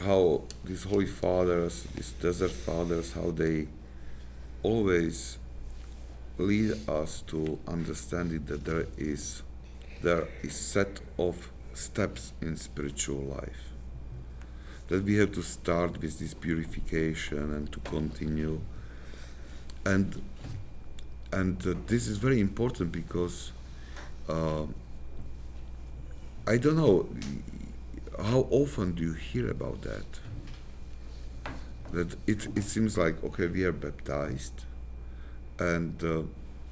how 0.00 0.42
these 0.64 0.84
holy 0.84 1.06
fathers, 1.06 1.84
these 1.94 2.12
desert 2.12 2.50
fathers, 2.50 3.12
how 3.12 3.30
they 3.30 3.66
always 4.62 5.38
lead 6.36 6.88
us 6.88 7.22
to 7.28 7.58
understanding 7.66 8.44
that 8.46 8.64
there 8.64 8.86
is 8.98 9.42
there 10.02 10.28
is 10.42 10.54
set 10.54 11.00
of 11.18 11.50
steps 11.72 12.34
in 12.42 12.56
spiritual 12.56 13.22
life 13.22 13.75
that 14.88 15.04
we 15.04 15.16
have 15.16 15.32
to 15.32 15.42
start 15.42 16.00
with 16.00 16.18
this 16.18 16.34
purification 16.34 17.52
and 17.54 17.70
to 17.72 17.80
continue. 17.80 18.60
And 19.84 20.22
and 21.32 21.64
uh, 21.66 21.74
this 21.86 22.06
is 22.06 22.18
very 22.18 22.40
important 22.40 22.92
because 22.92 23.52
uh, 24.28 24.64
I 26.46 26.56
don't 26.56 26.76
know 26.76 27.08
how 28.22 28.46
often 28.50 28.92
do 28.92 29.02
you 29.02 29.12
hear 29.12 29.50
about 29.50 29.82
that? 29.82 30.06
That 31.92 32.16
it, 32.26 32.46
it 32.56 32.62
seems 32.62 32.96
like 32.96 33.22
okay 33.24 33.46
we 33.46 33.64
are 33.64 33.72
baptized. 33.72 34.64
And 35.58 36.02
uh, 36.04 36.22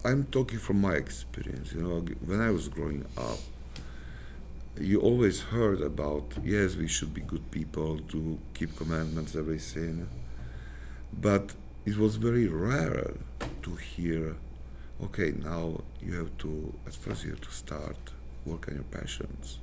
I'm 0.04 0.24
talking 0.24 0.58
from 0.58 0.80
my 0.80 0.94
experience 0.94 1.72
you 1.72 1.82
know 1.82 2.00
when 2.26 2.40
I 2.40 2.50
was 2.50 2.68
growing 2.68 3.04
up 3.16 3.38
you 4.80 5.00
always 5.00 5.40
heard 5.40 5.80
about 5.80 6.24
yes 6.42 6.74
we 6.76 6.88
should 6.88 7.14
be 7.14 7.20
good 7.20 7.48
people 7.50 7.98
to 8.08 8.38
keep 8.54 8.76
commandments 8.76 9.36
everything 9.36 10.08
but 11.20 11.54
it 11.84 11.96
was 11.96 12.16
very 12.16 12.48
rare 12.48 13.12
to 13.62 13.76
hear 13.76 14.34
okay 15.02 15.32
now 15.42 15.80
you 16.02 16.14
have 16.14 16.36
to 16.38 16.72
at 16.86 16.94
first 16.94 17.24
you 17.24 17.30
have 17.30 17.40
to 17.40 17.50
start 17.50 17.96
work 18.44 18.66
on 18.68 18.74
your 18.74 18.84
passions 18.84 19.58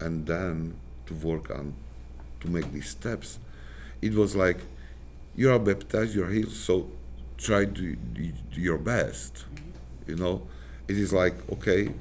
and 0.00 0.26
then 0.26 0.74
to 1.06 1.14
work 1.14 1.50
on 1.50 1.74
to 2.40 2.48
make 2.48 2.70
these 2.72 2.88
steps. 2.88 3.38
It 4.02 4.14
was 4.14 4.36
like 4.36 4.58
you 5.34 5.50
are 5.50 5.58
baptized 5.58 6.14
you're 6.14 6.30
healed 6.30 6.52
so 6.52 6.88
try 7.36 7.64
to 7.64 7.96
do 7.96 8.32
your 8.52 8.78
best 8.78 9.44
you 10.06 10.16
know? 10.16 10.42
It 10.88 10.96
is 10.96 11.12
like 11.12 11.34
okay 11.50 11.92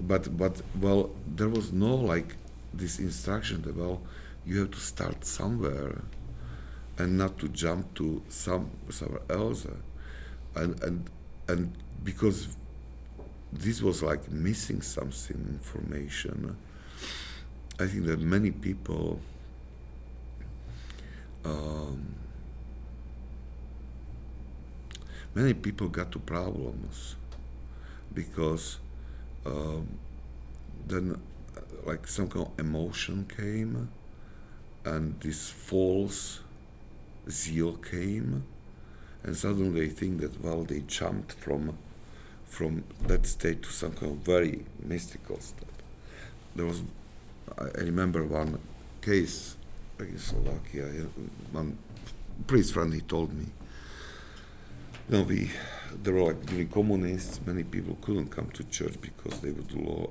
but 0.00 0.36
but 0.36 0.60
well 0.80 1.10
there 1.26 1.48
was 1.48 1.72
no 1.72 1.94
like 1.94 2.36
this 2.74 2.98
instruction 2.98 3.62
that 3.62 3.76
well 3.76 4.00
you 4.44 4.60
have 4.60 4.70
to 4.70 4.80
start 4.80 5.24
somewhere 5.24 6.02
and 6.98 7.16
not 7.18 7.38
to 7.38 7.48
jump 7.48 7.92
to 7.94 8.22
some 8.28 8.70
somewhere 8.90 9.22
else. 9.28 9.66
And 10.54 10.82
and 10.82 11.10
and 11.48 11.72
because 12.04 12.56
this 13.52 13.82
was 13.82 14.02
like 14.02 14.30
missing 14.30 14.82
something 14.82 15.36
information 15.48 16.56
i 17.80 17.86
think 17.86 18.04
that 18.04 18.20
many 18.20 18.50
people 18.50 19.20
um, 21.44 22.14
many 25.34 25.54
people 25.54 25.88
got 25.88 26.10
to 26.10 26.18
problems 26.18 27.14
because 28.12 28.78
um, 29.46 29.86
then 30.86 31.20
uh, 31.56 31.60
like 31.84 32.06
some 32.06 32.28
kind 32.28 32.46
of 32.46 32.58
emotion 32.58 33.26
came 33.36 33.88
and 34.84 35.20
this 35.20 35.48
false 35.50 36.40
zeal 37.30 37.72
came 37.76 38.44
and 39.22 39.36
suddenly 39.36 39.86
they 39.86 39.92
think 39.92 40.20
that 40.20 40.40
well 40.42 40.62
they 40.62 40.80
jumped 40.80 41.32
from 41.32 41.76
from 42.44 42.84
that 43.06 43.26
state 43.26 43.62
to 43.62 43.70
some 43.70 43.92
kind 43.92 44.12
of 44.12 44.18
very 44.18 44.64
mystical 44.78 45.38
state. 45.40 45.66
There 46.54 46.66
was 46.66 46.82
i, 47.58 47.64
I 47.64 47.82
remember 47.82 48.24
one 48.24 48.58
case 49.00 49.56
in 49.98 50.18
slovakia 50.18 50.84
one 51.52 51.78
priest 52.46 52.74
friend 52.74 52.92
he 52.92 53.00
told 53.00 53.32
me 53.32 53.46
you 55.08 55.16
know 55.16 55.22
we 55.22 55.50
there 56.02 56.14
were 56.14 56.32
like 56.32 56.46
during 56.46 56.68
communists 56.68 57.40
many 57.46 57.62
people 57.62 57.96
couldn't 58.02 58.28
come 58.28 58.48
to 58.50 58.64
church 58.64 58.94
because 59.00 59.40
they 59.40 59.50
would 59.50 59.72
lo- 59.72 60.10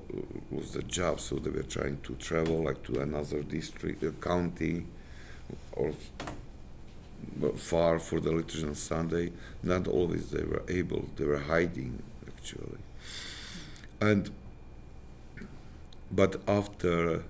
lose 0.51 0.71
their 0.71 0.81
job 0.83 1.19
so 1.19 1.35
they 1.35 1.49
were 1.49 1.63
trying 1.63 1.97
to 2.01 2.13
travel 2.15 2.63
like 2.63 2.81
to 2.83 2.99
another 3.01 3.43
district 3.43 4.03
uh, 4.03 4.11
county 4.21 4.85
or 5.73 5.93
far 7.55 7.99
for 7.99 8.19
the 8.19 8.31
liturgy 8.31 8.65
on 8.65 8.75
Sunday. 8.75 9.31
Not 9.63 9.87
always 9.87 10.29
they 10.31 10.43
were 10.43 10.63
able, 10.67 11.05
they 11.15 11.25
were 11.25 11.39
hiding 11.39 12.01
actually. 12.27 12.79
And 14.01 14.29
but 16.11 16.41
after 16.47 17.23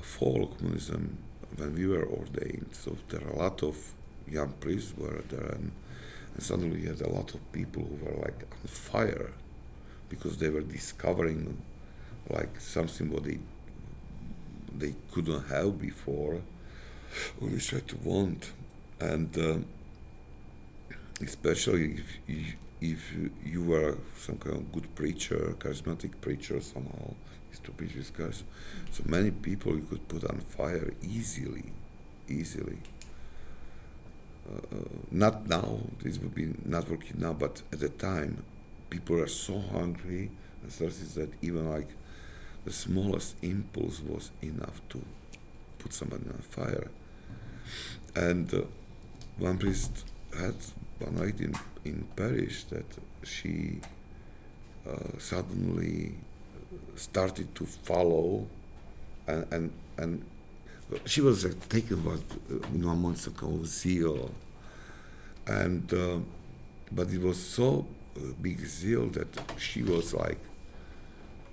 fall 0.00 0.46
communism, 0.58 1.18
when 1.56 1.74
we 1.74 1.86
were 1.86 2.06
ordained, 2.06 2.70
so 2.72 2.96
there 3.10 3.20
are 3.26 3.30
a 3.30 3.36
lot 3.36 3.62
of 3.62 3.76
young 4.28 4.52
priests 4.60 4.94
were 4.96 5.22
there, 5.28 5.52
and, 5.52 5.72
and 6.34 6.42
suddenly 6.42 6.80
you 6.80 6.88
had 6.88 7.00
a 7.00 7.08
lot 7.08 7.34
of 7.34 7.52
people 7.52 7.82
who 7.82 8.04
were 8.04 8.22
like 8.22 8.42
on 8.50 8.66
fire 8.66 9.32
because 10.08 10.38
they 10.38 10.48
were 10.48 10.60
discovering 10.60 11.60
like 12.30 12.60
something 12.60 13.10
what 13.10 13.24
they 13.24 13.38
they 14.78 14.94
couldn't 15.12 15.48
have 15.48 15.80
before, 15.80 16.40
or 17.40 17.48
they 17.48 17.58
tried 17.58 17.86
to 17.88 17.96
want 17.98 18.52
and 19.00 19.36
uh, 19.36 19.56
especially 21.20 21.94
if, 21.94 22.18
if, 22.28 22.56
if 22.80 23.14
you 23.44 23.62
were 23.62 23.98
some 24.16 24.36
kind 24.36 24.56
of 24.56 24.72
good 24.72 24.94
preacher, 24.94 25.54
charismatic 25.58 26.12
preacher 26.20 26.60
somehow, 26.60 27.14
used 27.50 27.64
to 27.64 27.70
preach 27.72 27.94
with 27.94 28.16
guys, 28.16 28.44
so 28.90 29.02
many 29.06 29.30
people 29.30 29.74
you 29.74 29.82
could 29.82 30.06
put 30.08 30.24
on 30.24 30.38
fire 30.38 30.92
easily, 31.02 31.64
easily. 32.28 32.78
Uh, 34.48 34.76
not 35.10 35.48
now, 35.48 35.78
this 36.02 36.18
would 36.18 36.34
be 36.34 36.52
not 36.64 36.88
working 36.88 37.20
now, 37.20 37.32
but 37.32 37.62
at 37.72 37.80
the 37.80 37.88
time, 37.88 38.42
people 38.90 39.20
are 39.20 39.28
so 39.28 39.60
hungry 39.72 40.30
and 40.62 40.72
thirsty 40.72 41.20
that 41.20 41.30
even 41.42 41.70
like 41.70 41.88
the 42.64 42.72
smallest 42.72 43.36
impulse 43.42 44.00
was 44.00 44.30
enough 44.42 44.80
to 44.88 45.00
put 45.78 45.92
somebody 45.92 46.24
on 46.28 46.38
fire. 46.38 46.88
And 48.14 48.52
uh, 48.52 48.62
one 49.38 49.58
priest 49.58 50.04
had 50.38 50.54
one 50.98 51.16
night 51.16 51.40
in, 51.40 51.54
in 51.84 52.06
Paris 52.16 52.64
that 52.64 52.84
she 53.22 53.80
uh, 54.88 55.18
suddenly 55.18 56.14
started 56.96 57.54
to 57.54 57.64
follow 57.64 58.46
and, 59.26 59.46
and, 59.52 59.72
and 59.98 60.24
she 61.06 61.20
was 61.20 61.44
uh, 61.44 61.52
taken 61.68 62.00
by 62.00 62.16
you 62.72 62.78
know 62.78 62.94
months 62.94 63.26
ago 63.26 63.60
zeal 63.64 64.30
and 65.46 65.92
uh, 65.92 66.18
but 66.90 67.08
it 67.10 67.20
was 67.20 67.42
so 67.42 67.86
uh, 68.16 68.20
big 68.40 68.64
zeal 68.66 69.06
that 69.06 69.28
she 69.58 69.82
was 69.82 70.14
like 70.14 70.38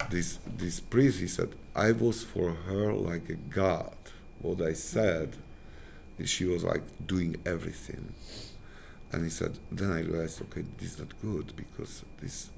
this 0.09 0.39
this 0.57 0.79
priest 0.79 1.19
he 1.19 1.27
said 1.27 1.49
i 1.75 1.91
was 1.91 2.23
for 2.23 2.51
her 2.51 2.93
like 2.93 3.29
a 3.29 3.35
god 3.35 3.95
what 4.41 4.61
i 4.61 4.73
said 4.73 5.35
she 6.25 6.45
was 6.45 6.63
like 6.63 6.81
doing 7.05 7.35
everything. 7.45 8.13
And 9.11 9.23
he 9.23 9.29
said, 9.29 9.57
then 9.71 9.91
I 9.91 10.01
realized, 10.01 10.41
okay, 10.43 10.63
this 10.77 10.93
is 10.93 10.99
not 10.99 11.19
good 11.21 11.55
because 11.55 12.03
this, 12.21 12.49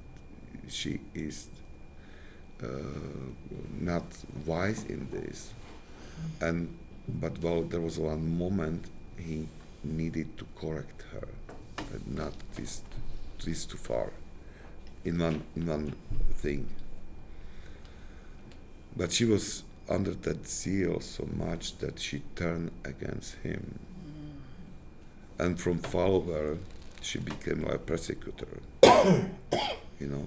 she 0.68 1.00
is 1.14 1.48
uh, 2.62 2.66
not 3.80 4.04
wise 4.44 4.84
in 4.84 5.08
this. 5.10 5.52
And 6.40 6.76
but 7.08 7.38
well, 7.42 7.62
there 7.62 7.80
was 7.80 7.98
one 7.98 8.38
moment 8.38 8.86
he 9.18 9.48
needed 9.84 10.38
to 10.38 10.46
correct 10.58 11.02
her, 11.12 11.28
and 11.92 12.16
not 12.16 12.32
this, 12.54 12.82
this 13.44 13.64
too 13.66 13.76
far, 13.76 14.12
in 15.04 15.18
one 15.18 15.42
in 15.56 15.66
one 15.66 15.94
thing. 16.34 16.68
But 18.96 19.12
she 19.12 19.24
was 19.24 19.64
under 19.88 20.12
that 20.12 20.46
zeal 20.46 21.00
so 21.00 21.28
much 21.34 21.78
that 21.78 21.98
she 21.98 22.22
turned 22.36 22.70
against 22.84 23.34
him. 23.36 23.78
Mm. 24.06 25.44
And 25.44 25.60
from 25.60 25.78
follower, 25.78 26.58
she 27.00 27.18
became 27.18 27.64
a 27.64 27.78
persecutor. 27.78 28.60
you 29.98 30.08
know. 30.08 30.26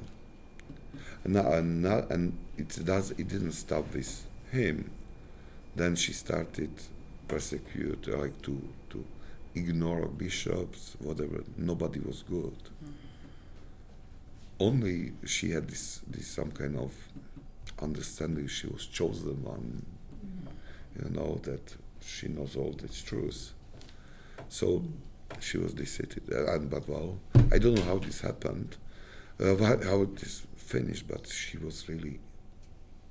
And, 1.23 1.33
now, 1.33 1.51
and, 1.53 1.81
now, 1.81 2.05
and 2.09 2.37
it 2.57 2.79
does 2.85 3.11
it 3.11 3.27
didn't 3.27 3.53
stop 3.53 3.93
with 3.93 4.25
him. 4.51 4.91
Then 5.75 5.95
she 5.95 6.13
started 6.13 6.71
persecute, 7.27 8.07
like 8.07 8.41
to 8.43 8.61
to 8.91 9.05
ignore 9.55 10.07
bishops, 10.07 10.95
whatever. 10.99 11.43
Nobody 11.57 11.99
was 11.99 12.23
good. 12.23 12.57
Mm. 12.83 12.93
Only 14.59 15.13
she 15.25 15.51
had 15.51 15.67
this 15.67 16.01
this 16.07 16.27
some 16.27 16.51
kind 16.51 16.77
of 16.77 16.93
understanding 17.81 18.47
she 18.47 18.67
was 18.67 18.85
chosen 18.85 19.43
one, 19.43 19.85
you 20.97 21.09
know, 21.09 21.39
that 21.43 21.75
she 22.01 22.27
knows 22.27 22.55
all 22.55 22.71
the 22.71 22.87
truth. 22.87 23.53
So 24.49 24.83
she 25.39 25.57
was 25.57 25.73
decided. 25.73 26.29
And, 26.29 26.69
but 26.69 26.87
well, 26.87 27.17
I 27.51 27.57
don't 27.57 27.75
know 27.75 27.83
how 27.83 27.97
this 27.97 28.21
happened, 28.21 28.77
uh, 29.39 29.55
how 29.57 30.05
this 30.05 30.45
finished, 30.55 31.07
but 31.07 31.27
she 31.27 31.57
was 31.57 31.87
really 31.89 32.19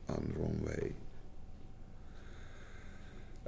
on 0.08 0.32
the 0.32 0.40
wrong 0.40 0.60
way. 0.64 0.92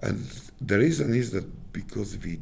And 0.03 0.28
the 0.61 0.78
reason 0.78 1.14
is 1.14 1.30
that 1.30 1.72
because 1.72 2.18
we 2.18 2.40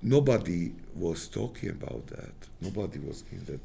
nobody 0.00 0.72
was 0.94 1.28
talking 1.28 1.70
about 1.70 2.06
that. 2.08 2.34
Nobody 2.60 2.98
was 2.98 3.24
in 3.32 3.44
that 3.46 3.60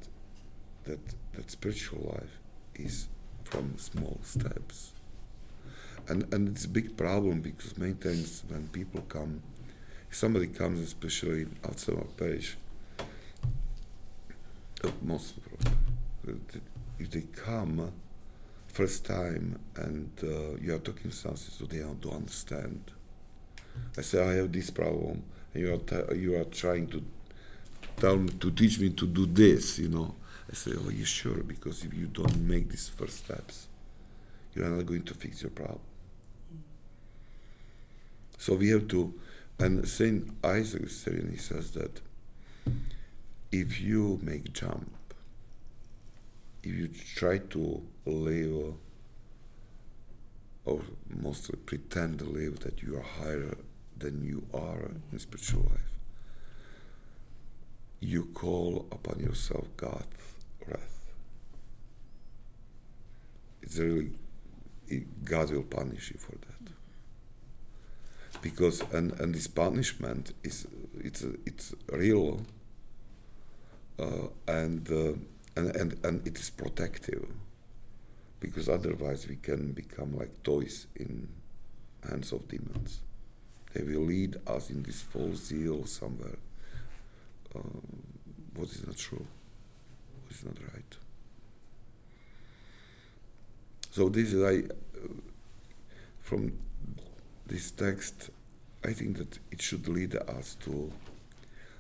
that 0.86 1.00
that 1.34 1.52
spiritual 1.52 2.14
life 2.14 2.40
is 2.76 3.08
from 3.44 3.78
small 3.78 4.20
steps. 4.24 4.92
And, 6.08 6.34
and 6.34 6.50
it's 6.50 6.66
a 6.66 6.70
big 6.70 6.98
problem 6.98 7.40
because 7.42 7.78
many 7.78 7.94
times 7.94 8.44
when 8.50 8.68
people 8.68 9.02
come, 9.08 9.42
if 10.10 10.18
somebody 10.18 10.48
comes, 10.48 10.82
especially 10.82 11.48
outside 11.64 11.96
of 11.96 12.18
parish, 12.18 12.58
uh, 14.84 14.90
most 15.02 15.38
of 15.38 15.44
if 17.00 17.10
they 17.12 17.22
come 17.22 17.92
first 18.74 19.06
time 19.06 19.60
and 19.76 20.10
uh, 20.24 20.58
you 20.60 20.74
are 20.74 20.80
talking 20.80 21.12
something 21.12 21.38
so 21.38 21.66
they 21.66 21.78
don't 21.78 22.06
understand. 22.08 22.92
I 23.98 24.02
say 24.02 24.22
I 24.22 24.34
have 24.34 24.52
this 24.52 24.72
problem, 24.72 25.24
and 25.54 25.64
you 25.64 25.74
are 25.74 26.14
you 26.16 26.36
are 26.36 26.44
trying 26.46 26.88
to 26.88 27.04
tell 27.98 28.18
me 28.18 28.30
to 28.40 28.52
teach 28.52 28.80
me 28.80 28.90
to 28.90 29.06
do 29.06 29.26
this, 29.28 29.80
you 29.80 29.90
know. 29.90 30.16
I 30.52 30.56
say, 30.56 30.72
"Oh, 30.76 30.90
you 30.90 31.06
sure? 31.06 31.44
Because 31.44 31.84
if 31.86 31.94
you 31.94 32.08
don't 32.08 32.38
make 32.48 32.70
these 32.70 32.90
first 32.90 33.26
steps, 33.26 33.68
you 34.56 34.64
are 34.64 34.70
not 34.70 34.86
going 34.86 35.04
to 35.04 35.14
fix 35.14 35.42
your 35.44 35.52
problem." 35.52 35.80
So 38.38 38.56
we 38.56 38.70
have 38.70 38.88
to, 38.90 39.14
and 39.60 39.88
Saint 39.88 40.30
Isaac 40.44 40.90
he 41.32 41.38
says 41.38 41.72
that 41.72 42.02
if 43.52 43.80
you 43.80 44.20
make 44.22 44.52
jump, 44.52 44.92
if 46.64 46.74
you 46.74 46.88
try 47.16 47.38
to 47.38 47.82
live 48.06 48.74
or 50.66 50.82
mostly 51.22 51.58
pretend 51.66 52.20
to 52.20 52.26
live 52.26 52.60
that 52.62 52.82
you 52.82 52.96
are 52.96 53.02
higher 53.02 53.58
than 53.98 54.24
you 54.24 54.46
are 54.54 54.92
in 55.12 55.20
spiritual 55.20 55.64
life, 55.64 56.00
you 58.00 58.26
call 58.34 58.86
upon 58.92 59.20
yourself 59.20 59.68
God 59.76 60.06
wrath. 60.68 61.00
It's 63.62 63.78
really 63.78 64.12
God 65.24 65.52
will 65.52 65.64
punish 65.64 66.12
you 66.12 66.18
for 66.18 66.32
that. 66.32 66.72
Because 68.42 68.82
and, 68.92 69.12
and 69.20 69.34
this 69.34 69.48
punishment 69.48 70.34
is 70.44 70.68
it's 70.96 71.26
it's 71.46 71.74
real 71.92 72.46
uh, 74.00 74.28
and, 74.48 74.90
uh, 74.92 75.14
and 75.56 75.76
and 75.76 76.00
and 76.04 76.28
it 76.28 76.38
is 76.40 76.50
protective 76.50 77.28
because 78.40 78.68
otherwise 78.68 79.28
we 79.28 79.36
can 79.36 79.72
become 79.72 80.18
like 80.18 80.44
toys 80.44 80.88
in 80.96 81.30
hands 82.08 82.32
of 82.32 82.48
demons. 82.48 83.00
They 83.74 83.84
will 83.84 84.06
lead 84.06 84.36
us 84.46 84.70
in 84.70 84.84
this 84.84 85.02
false 85.02 85.46
zeal 85.46 85.86
somewhere 85.86 86.38
uh, 87.56 87.60
what 88.56 88.70
is 88.70 88.86
not 88.86 88.98
true, 88.98 89.26
what 90.22 90.32
is 90.32 90.44
not 90.44 90.58
right. 90.74 90.98
So 93.92 94.10
this 94.10 94.34
is 94.34 94.44
I 94.44 94.68
uh, 95.00 95.08
from 96.22 96.54
this 97.46 97.72
text. 97.72 98.30
I 98.86 98.92
think 98.92 99.18
that 99.18 99.40
it 99.52 99.62
should 99.62 99.88
lead 99.88 100.16
us 100.16 100.56
to 100.66 100.92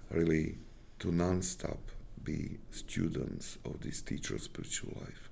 really 0.09 0.57
to 0.99 1.11
non-stop 1.11 1.80
be 2.24 2.57
students 2.71 3.57
of 3.65 3.82
this 3.82 4.01
teacher 4.01 4.36
of 4.36 4.41
spiritual 4.41 4.93
life, 5.01 5.30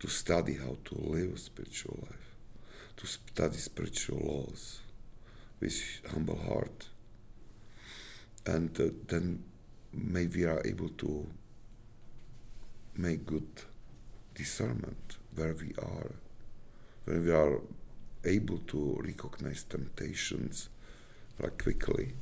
to 0.00 0.08
study 0.08 0.54
how 0.54 0.76
to 0.84 0.94
live 0.94 1.34
a 1.34 1.38
spiritual 1.38 1.98
life, 2.02 2.36
to 2.96 3.06
study 3.06 3.56
spiritual 3.56 4.18
laws 4.18 4.80
with 5.60 6.00
humble 6.10 6.38
heart, 6.38 6.88
and 8.46 8.78
uh, 8.80 8.88
then 9.06 9.44
maybe 9.92 10.44
we 10.44 10.46
are 10.46 10.62
able 10.64 10.88
to 10.90 11.26
make 12.96 13.26
good 13.26 13.48
discernment 14.34 15.16
where 15.34 15.54
we 15.54 15.74
are, 15.78 16.12
when 17.04 17.24
we 17.24 17.30
are 17.32 17.60
able 18.24 18.58
to 18.58 19.00
recognize 19.04 19.62
temptations 19.64 20.68
like 21.40 21.62
quickly 21.62 22.14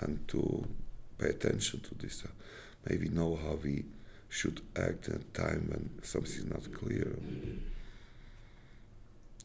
and 0.00 0.26
to 0.28 0.66
pay 1.18 1.28
attention 1.28 1.80
to 1.80 1.94
this. 1.96 2.24
Maybe 2.86 3.08
know 3.08 3.36
how 3.36 3.54
we 3.62 3.84
should 4.28 4.60
act 4.76 5.08
at 5.08 5.20
a 5.20 5.24
time 5.32 5.68
when 5.70 5.90
something 6.02 6.32
is 6.32 6.46
not 6.46 6.72
clear. 6.72 7.18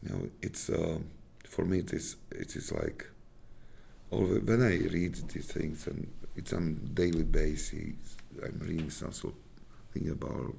You 0.02 0.08
know, 0.08 0.28
it's 0.42 0.68
uh, 0.68 0.98
for 1.48 1.64
me. 1.64 1.78
It 1.78 1.92
is. 1.92 2.16
It 2.30 2.54
is 2.56 2.72
like 2.72 3.08
always, 4.10 4.42
when 4.42 4.62
I 4.62 4.76
read 4.76 5.14
these 5.28 5.46
things, 5.46 5.86
and 5.86 6.10
it's 6.36 6.52
on 6.52 6.90
daily 6.92 7.24
basis. 7.24 8.16
I'm 8.42 8.58
reading 8.60 8.90
something 8.90 9.32
about 10.10 10.56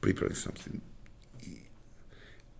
preparing 0.00 0.34
something. 0.34 0.80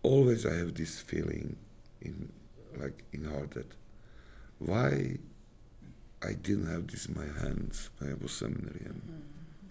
Always, 0.02 0.44
I 0.46 0.54
have 0.54 0.74
this 0.74 1.00
feeling 1.00 1.56
in 2.00 2.32
like 2.76 3.04
in 3.12 3.24
heart 3.24 3.52
that 3.52 3.72
why 4.58 5.18
I 6.22 6.32
didn't 6.34 6.66
have 6.66 6.86
this 6.86 7.06
in 7.06 7.14
my 7.16 7.40
hands 7.40 7.90
when 7.98 8.10
I 8.10 8.14
was 8.22 8.32
seminarian. 8.32 9.00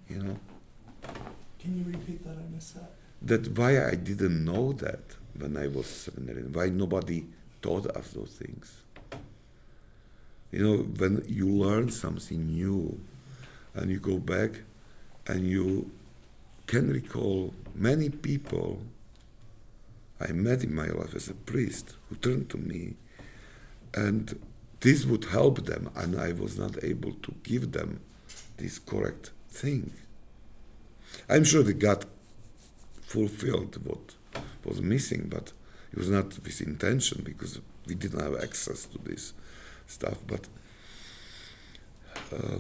Mm-hmm. 0.09 0.13
You 0.13 0.23
know? 0.23 0.39
Can 1.59 1.77
you 1.77 1.85
repeat 1.85 2.23
that? 2.25 2.37
I 2.37 2.53
missed 2.53 2.75
that. 2.75 2.91
That 3.21 3.57
why 3.57 3.85
I 3.85 3.95
didn't 3.95 4.43
know 4.43 4.73
that 4.73 5.15
when 5.37 5.57
I 5.57 5.67
was 5.67 5.85
seminarian. 5.87 6.51
Why 6.51 6.69
nobody 6.69 7.25
taught 7.61 7.85
us 7.95 8.11
those 8.11 8.31
things. 8.31 8.81
You 10.51 10.63
know, 10.65 10.77
when 10.83 11.23
you 11.27 11.47
learn 11.47 11.91
something 11.91 12.47
new 12.47 12.99
and 13.75 13.91
you 13.91 13.99
go 13.99 14.17
back 14.17 14.61
and 15.27 15.47
you 15.47 15.91
can 16.65 16.91
recall 16.91 17.53
many 17.75 18.09
people 18.09 18.81
I 20.19 20.31
met 20.31 20.63
in 20.63 20.73
my 20.73 20.87
life 20.87 21.15
as 21.15 21.29
a 21.29 21.33
priest 21.33 21.95
who 22.09 22.15
turned 22.15 22.49
to 22.49 22.57
me 22.57 22.95
and 23.93 24.39
this 24.81 25.05
would 25.05 25.25
help 25.25 25.65
them, 25.65 25.89
and 25.95 26.19
I 26.19 26.31
was 26.31 26.57
not 26.57 26.83
able 26.83 27.13
to 27.13 27.33
give 27.43 27.71
them 27.71 28.01
this 28.57 28.79
correct 28.79 29.31
thing. 29.49 29.93
I'm 31.27 31.43
sure 31.43 31.63
that 31.63 31.79
God 31.79 32.05
fulfilled 33.01 33.77
what 33.85 34.15
was 34.63 34.81
missing, 34.81 35.27
but 35.29 35.51
it 35.91 35.97
was 35.97 36.09
not 36.09 36.27
with 36.43 36.61
intention 36.61 37.23
because 37.23 37.59
we 37.87 37.95
didn't 37.95 38.21
have 38.21 38.41
access 38.41 38.85
to 38.85 38.99
this 38.99 39.33
stuff. 39.87 40.19
But 40.27 40.47
uh, 42.31 42.59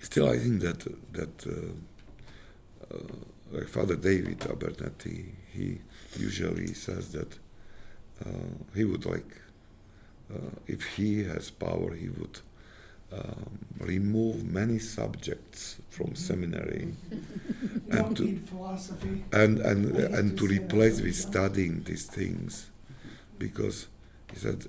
still, 0.00 0.30
I 0.30 0.38
think 0.38 0.62
that 0.62 0.80
that 1.12 1.46
uh, 1.46 2.94
uh, 2.94 2.98
like 3.52 3.68
Father 3.68 3.96
David 3.96 4.44
Abernethy, 4.46 5.34
he 5.52 5.78
usually 6.16 6.74
says 6.74 7.12
that 7.12 7.38
uh, 8.24 8.30
he 8.74 8.84
would 8.84 9.04
like 9.04 9.42
if 10.66 10.84
he 10.96 11.24
has 11.24 11.50
power, 11.50 11.94
he 11.94 12.08
would 12.08 12.40
um, 13.12 13.58
remove 13.78 14.44
many 14.44 14.78
subjects 14.78 15.76
from 15.90 16.14
seminary 16.14 16.94
and 17.90 18.16
to, 18.16 18.36
philosophy. 18.46 19.24
and 19.32 19.60
and 19.60 19.96
and 19.96 20.36
to 20.38 20.46
replace 20.46 21.00
with 21.00 21.14
studying 21.14 21.82
these 21.84 22.06
things, 22.06 22.70
because 23.38 23.86
he 24.32 24.38
said, 24.38 24.66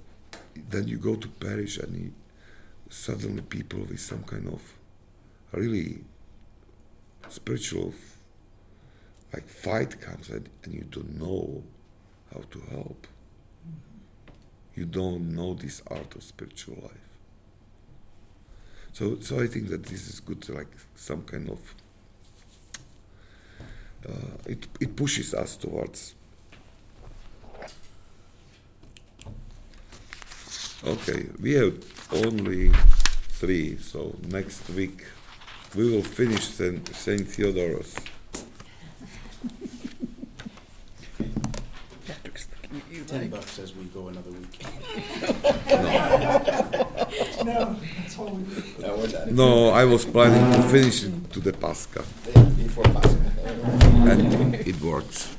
then 0.70 0.88
you 0.88 0.98
go 0.98 1.16
to 1.16 1.28
parish 1.28 1.78
and 1.78 1.96
he, 1.96 2.12
suddenly 2.90 3.42
people 3.42 3.80
with 3.80 4.00
some 4.00 4.24
kind 4.24 4.48
of 4.48 4.62
really 5.52 6.00
spiritual 7.28 7.94
like 9.34 9.48
fight 9.48 10.00
comes 10.00 10.30
and, 10.30 10.48
and 10.64 10.74
you 10.74 10.86
don't 10.90 11.20
know 11.20 11.62
how 12.34 12.42
to 12.50 12.60
help 12.72 13.08
you 14.78 14.86
don't 14.86 15.36
know 15.36 15.56
this 15.56 15.82
art 15.88 16.16
of 16.16 16.24
spiritual 16.24 16.78
life. 16.84 16.92
So, 18.94 19.20
so 19.20 19.40
I 19.42 19.48
think 19.48 19.70
that 19.70 19.84
this 19.84 20.08
is 20.08 20.20
good, 20.20 20.48
like 20.50 20.72
some 20.96 21.24
kind 21.24 21.50
of. 21.50 21.76
Uh, 24.08 24.38
it 24.46 24.68
it 24.80 24.96
pushes 24.96 25.34
us 25.34 25.58
towards. 25.58 26.14
Okay, 30.84 31.26
we 31.42 31.54
have 31.54 31.84
only 32.14 32.72
three, 33.30 33.78
so 33.78 34.16
next 34.28 34.70
week 34.70 35.06
we 35.76 35.90
will 35.92 36.04
finish 36.04 36.46
Saint, 36.46 36.88
Saint 42.98 43.10
Theodoros. 43.10 43.20
Ten 43.20 43.30
bucks 43.30 43.60
as 43.60 43.76
we 43.76 43.84
go 43.86 44.08
another 44.08 44.32
week. 44.32 44.58
No, 47.46 47.76
that's 47.98 48.18
all 48.20 48.30
we 48.30 48.56
need. 48.56 48.80
No, 48.80 48.98
we're 48.98 49.08
done. 49.08 49.36
No, 49.36 49.70
I 49.70 49.86
was 49.86 50.06
planning 50.06 50.62
to 50.62 50.68
finish 50.70 51.04
it 51.04 51.32
to 51.34 51.40
the 51.40 51.54
Pascha, 51.54 52.04
Before 52.58 52.84
Pascha. 52.86 53.18
and 54.12 54.56
it 54.56 54.82
works. 54.82 55.36